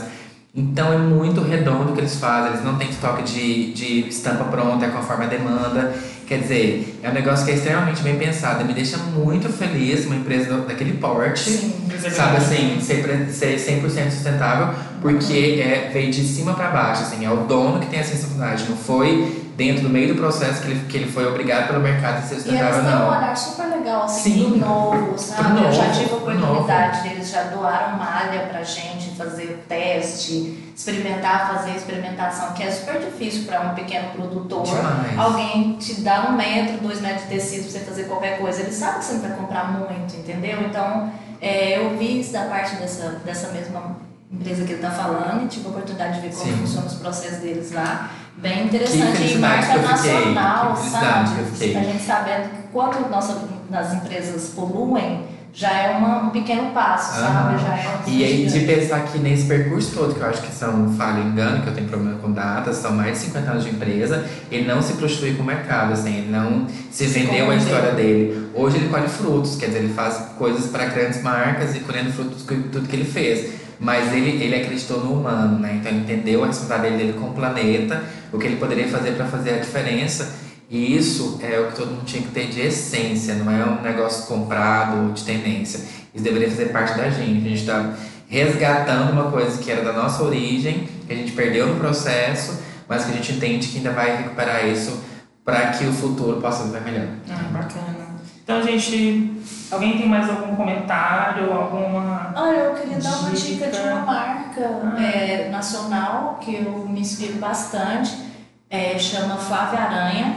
[0.53, 4.45] Então é muito redondo o que eles fazem, eles não têm estoque de, de estampa
[4.45, 5.93] pronta, é conforme a demanda.
[6.27, 8.65] Quer dizer, é um negócio que é extremamente bem pensado.
[8.65, 11.73] Me deixa muito feliz uma empresa daquele porte, Sim,
[12.09, 17.31] sabe assim, ser, ser 100% sustentável, porque é, veio de cima para baixo, assim, é
[17.31, 20.85] o dono que tem essa responsabilidade, não foi dentro do meio do processo que ele,
[20.87, 23.31] que ele foi obrigado pelo mercado a ser sustentável, e eles não.
[23.31, 25.49] um super legal, assim, Sim, novo, sabe?
[25.49, 31.53] novo, Eu já tive a oportunidade deles já doaram malha pra gente fazer teste, experimentar,
[31.53, 34.63] fazer experimentação, que é super difícil para um pequeno produtor.
[34.63, 35.19] Demais.
[35.19, 38.61] Alguém te dá um metro, dois metros de tecido pra você fazer qualquer coisa.
[38.61, 40.61] Ele sabe que você não vai comprar muito, entendeu?
[40.61, 43.97] Então, é, eu vi isso da parte dessa, dessa mesma
[44.31, 47.39] empresa que ele está falando e tive a oportunidade de ver como funcionam os processos
[47.39, 48.09] deles lá.
[48.41, 49.33] Bem interessante.
[49.33, 51.29] E marca fiquei, nacional, sabe?
[51.61, 53.37] A gente sabendo que quanto nossa,
[53.69, 57.55] nas empresas poluem, já é uma, um pequeno passo, sabe?
[57.55, 57.57] Aham.
[57.57, 60.53] Já é um E aí, de pensar que nesse percurso todo, que eu acho que
[60.53, 63.71] são, falha engano, que eu tenho problema com datas, são mais de 50 anos de
[63.71, 67.91] empresa, ele não se prostitui com o mercado, assim, ele não se vendeu a história
[67.91, 68.49] dele.
[68.53, 72.45] Hoje ele colhe frutos, quer dizer, ele faz coisas para grandes marcas e colhendo frutos
[72.45, 73.59] de tudo que ele fez.
[73.79, 75.77] Mas ele, ele acreditou no humano, né?
[75.79, 79.25] Então ele entendeu a responsabilidade dele com o planeta, o que ele poderia fazer para
[79.25, 80.35] fazer a diferença.
[80.69, 83.81] E isso é o que todo mundo tinha que ter de essência, não é um
[83.81, 85.79] negócio comprado ou de tendência.
[86.13, 87.45] Isso deveria fazer parte da gente.
[87.45, 87.93] A gente está
[88.27, 93.05] resgatando uma coisa que era da nossa origem, que a gente perdeu no processo, mas
[93.05, 95.01] que a gente entende que ainda vai recuperar isso
[95.43, 97.07] para que o futuro possa ser melhor.
[97.27, 97.98] Ah, bacana.
[98.49, 99.31] Então, gente,
[99.69, 102.33] alguém tem mais algum comentário, alguma.
[102.35, 103.67] Olha, eu queria dar uma Dica.
[103.67, 104.99] dica de uma marca Ah.
[105.03, 108.11] é, nacional que eu me inspiro bastante.
[108.67, 110.35] É, chama Flávia Aranha.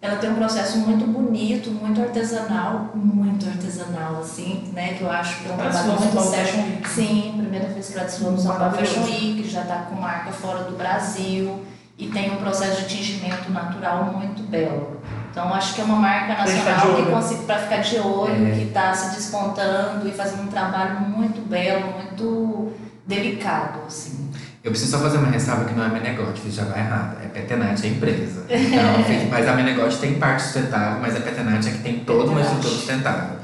[0.00, 4.94] Ela tem um processo muito bonito, muito artesanal, muito artesanal, assim, né?
[4.94, 6.64] Que eu acho que é um trabalho muito sério.
[6.86, 9.02] Sim, primeira vez que ela desfilou no São Paulo Fashion.
[9.04, 11.60] Week, já está com marca fora do Brasil
[11.98, 14.98] e tem um processo de tingimento natural muito belo.
[15.30, 18.50] Então acho que é uma marca nacional que consegue para ficar de olho, É.
[18.50, 22.72] que está se despontando e fazendo um trabalho muito belo, muito
[23.06, 24.28] delicado, assim.
[24.62, 27.16] Eu preciso só fazer uma ressalva que não é Menegote, já vai errado.
[27.24, 28.44] É Petenate, a empresa.
[28.50, 32.40] Então, mas a Menegote tem parte sustentável, mas a Petenate é que tem toda uma
[32.42, 33.36] estrutura sustentável.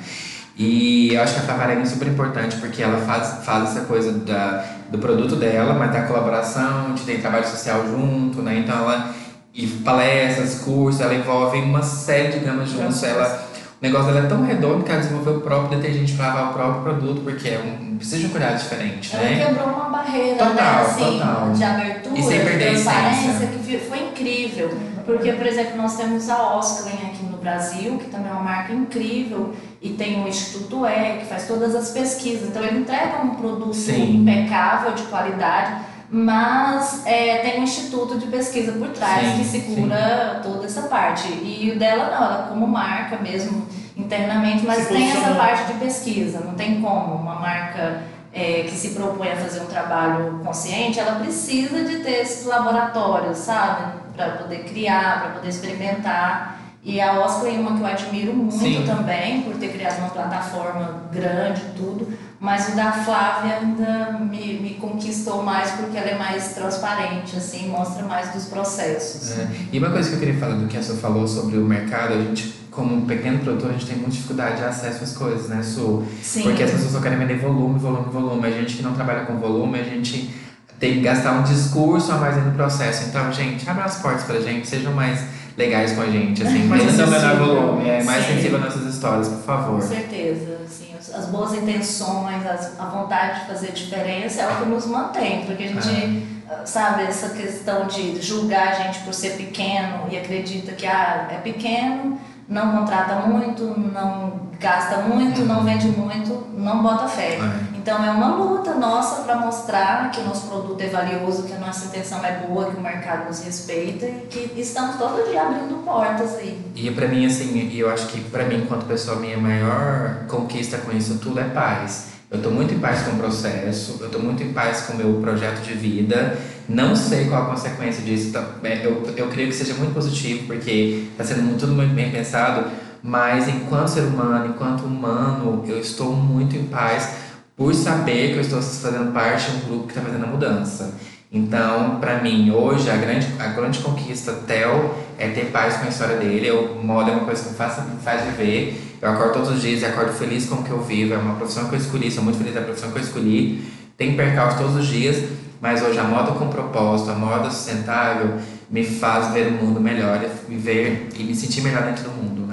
[0.58, 4.12] E eu acho que a Flavarena é super importante porque ela faz, faz essa coisa
[4.12, 8.58] da, do produto dela, mas da colaboração, de ter trabalho social junto, né?
[8.58, 9.14] Então ela.
[9.58, 13.02] E palestras, cursos, ela envolve uma série de gamas juntos.
[13.02, 13.48] Ela,
[13.80, 16.52] o negócio dela é tão redondo que ela desenvolveu o próprio detergente para lavar o
[16.52, 19.46] próprio produto, porque é um, precisa de um cuidado diferente, Ela né?
[19.46, 21.50] quebrou uma barreira, Total, né, assim, total.
[21.52, 24.78] de abertura, E sem de perder a transparência, que foi incrível.
[25.06, 28.74] Porque, por exemplo, nós temos a Osklin aqui no Brasil, que também é uma marca
[28.74, 32.48] incrível, e tem o Instituto E, que faz todas as pesquisas.
[32.48, 34.16] Então, ele entrega um produto Sim.
[34.16, 35.80] impecável, de qualidade,
[36.10, 41.26] mas é, tem um instituto de pesquisa por trás Sim, que segura toda essa parte.
[41.28, 45.38] E o dela não, ela como marca mesmo, internamente, mas Se tem essa posicionou.
[45.38, 48.02] parte de pesquisa, não tem como uma marca
[48.32, 53.38] é, que se propõe a fazer um trabalho consciente, ela precisa de ter esses laboratórios,
[53.38, 53.94] sabe?
[54.14, 56.60] Para poder criar, para poder experimentar.
[56.84, 58.84] E a Oscar é uma que eu admiro muito Sim.
[58.86, 62.16] também, por ter criado uma plataforma grande tudo.
[62.38, 67.68] Mas o da Flávia ainda me, me conquistou mais porque ela é mais transparente, assim,
[67.68, 69.38] mostra mais dos processos.
[69.38, 69.48] É.
[69.72, 72.12] E uma coisa que eu queria falar do que a Su falou sobre o mercado,
[72.12, 75.48] a gente, como um pequeno produtor, a gente tem muita dificuldade de acesso às coisas,
[75.48, 76.04] né, Su?
[76.22, 76.42] Sim.
[76.42, 78.46] Porque as pessoas só querem vender volume, volume, volume.
[78.46, 80.30] A gente que não trabalha com volume, a gente
[80.78, 83.08] tem que gastar um discurso a mais no processo.
[83.08, 85.20] Então, gente, abra as portas pra gente, sejam mais
[85.56, 88.34] legais com a gente, assim, Mais mesmo no menor volume, é mais Sim.
[88.34, 89.80] sensível às nossas histórias, por favor.
[89.80, 90.58] Com certeza,
[90.98, 95.44] as, as boas intenções, as- a vontade de fazer diferença é o que nos mantém,
[95.44, 100.16] porque a gente, ah, sabe, essa questão de julgar a gente por ser pequeno e
[100.16, 102.18] acredita que ah, é pequeno,
[102.48, 107.34] não contrata muito, não gasta muito, não vende muito, não bota fé.
[107.38, 107.75] É.
[107.86, 111.58] Então é uma luta nossa para mostrar que o nosso produto é valioso, que a
[111.60, 115.84] nossa intenção é boa, que o mercado nos respeita e que estamos todo dia abrindo
[115.84, 116.60] portas aí.
[116.74, 120.90] E pra mim, assim, eu acho que pra mim, enquanto pessoa, minha maior conquista com
[120.90, 122.08] isso tudo é paz.
[122.28, 124.96] Eu tô muito em paz com o processo, eu tô muito em paz com o
[124.96, 126.36] meu projeto de vida.
[126.68, 128.32] Não sei qual a consequência disso.
[128.32, 128.44] tá?
[128.64, 132.64] É, Eu, eu creio que seja muito positivo, porque tá sendo tudo muito bem pensado.
[133.00, 137.25] Mas enquanto ser humano, enquanto humano, eu estou muito em paz
[137.56, 140.94] por saber que eu estou fazendo parte de um grupo que está fazendo a mudança.
[141.32, 145.88] Então, para mim, hoje, a grande, a grande conquista Theo é ter paz com a
[145.88, 146.46] história dele.
[146.46, 148.98] Eu, moda é uma coisa que me faz, me faz viver.
[149.00, 151.14] Eu acordo todos os dias e acordo feliz com o que eu vivo.
[151.14, 153.64] É uma profissão que eu escolhi, sou muito feliz da profissão que eu escolhi.
[153.96, 155.24] Tem percalços todos os dias,
[155.60, 158.36] mas hoje a moda com propósito, a moda sustentável,
[158.70, 162.45] me faz ver o mundo melhor e ver e me sentir melhor dentro do mundo?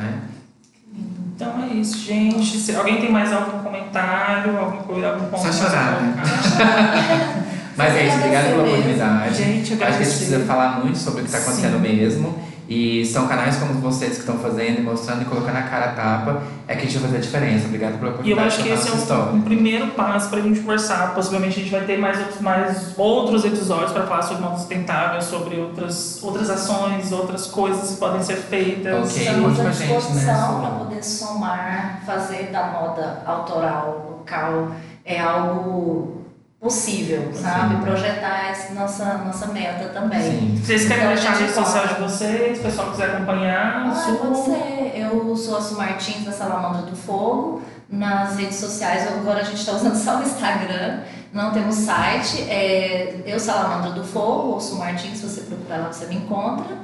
[1.36, 2.58] Então é isso, gente.
[2.58, 5.42] Se alguém tem mais algum comentário, alguma coisa, algum ponto?
[5.42, 6.24] Só chorar, né?
[7.76, 9.36] Mas é isso, obrigado pela oportunidade.
[9.36, 11.82] Gente, Acho que a gente precisa falar muito sobre o que está acontecendo Sim.
[11.82, 12.40] mesmo.
[12.68, 16.44] E são canais como vocês que estão fazendo, mostrando e colocando a cara a tapa,
[16.68, 17.66] é que a gente vai fazer a diferença.
[17.66, 20.42] Obrigado pela E eu oportunidade acho que esse é um, um primeiro passo para a
[20.42, 21.14] gente conversar.
[21.14, 25.22] Possivelmente a gente vai ter mais outros, mais outros episódios para falar sobre moda sustentável,
[25.22, 29.12] sobre outras, outras ações, outras coisas que podem ser feitas.
[29.12, 29.24] Ok.
[29.24, 34.72] Estamos à né, disposição para poder somar, fazer da moda autoral, local,
[35.04, 36.23] é algo
[36.64, 37.76] possível, sabe?
[37.76, 37.82] Sim.
[37.82, 40.22] Projetar essa nossa, nossa meta também.
[40.22, 40.62] Sim.
[40.64, 43.84] Vocês querem Então, deixar a rede social de vocês, se o pessoal quiser acompanhar?
[43.86, 44.94] Ah, pode ser.
[44.96, 47.62] Eu sou a Su Martins da Salamandra do Fogo.
[47.90, 51.02] Nas redes sociais, agora a gente está usando só o Instagram,
[51.32, 52.42] não temos site.
[52.50, 56.78] É eu Salamandra do Fogo, ou Su Martins, se você procurar lá você me encontra.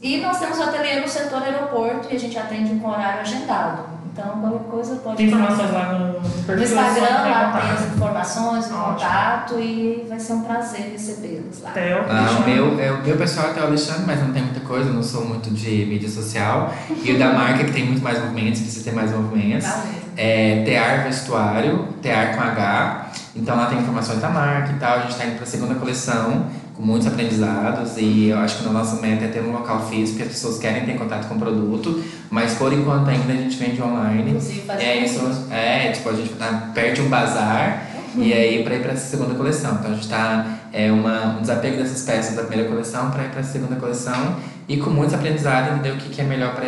[0.00, 3.84] E nós temos o ateliê no setor aeroporto e a gente atende com horário agendado.
[4.12, 5.16] Então, qualquer coisa pode.
[5.16, 6.56] Tem informações lá no perfil.
[6.56, 8.94] No é só Instagram, lá tem as informações, o Ótimo.
[8.94, 11.70] contato e vai ser um prazer recebê-los lá.
[11.70, 14.60] Theo, Ah, o meu, é, o meu pessoal é o Alexandre, mas não tem muita
[14.60, 16.72] coisa, eu não sou muito de mídia social.
[17.02, 19.66] E o da marca, que tem muito mais movimentos, precisa ter mais movimentos.
[19.66, 19.84] Tá.
[20.16, 23.06] É Tear Vestuário, Tear com H.
[23.34, 24.98] Então lá tem informações da marca e tal.
[24.98, 28.72] A gente tá indo pra segunda coleção, com muitos aprendizados e eu acho que a
[28.72, 31.38] nossa meta é ter um local físico que as pessoas querem ter contato com o
[31.38, 34.30] produto, mas por enquanto ainda a gente vende online.
[34.30, 37.86] Inclusive, faz é, isso, é, tipo, a gente tá, perde um bazar
[38.16, 39.76] e aí para ir para essa segunda coleção.
[39.78, 43.30] Então a gente está é uma, um desapego dessas peças da primeira coleção para ir
[43.30, 44.36] para a segunda coleção
[44.66, 46.66] e com muitos aprendizados entender o que, que é melhor para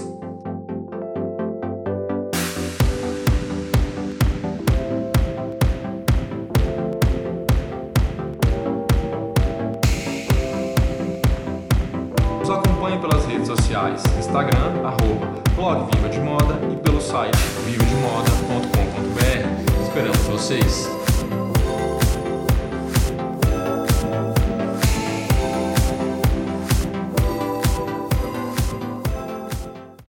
[14.29, 19.81] Instagram, arroba, blog Viva de Moda e pelo site vivademoda.com.br.
[19.81, 20.98] Esperamos vocês!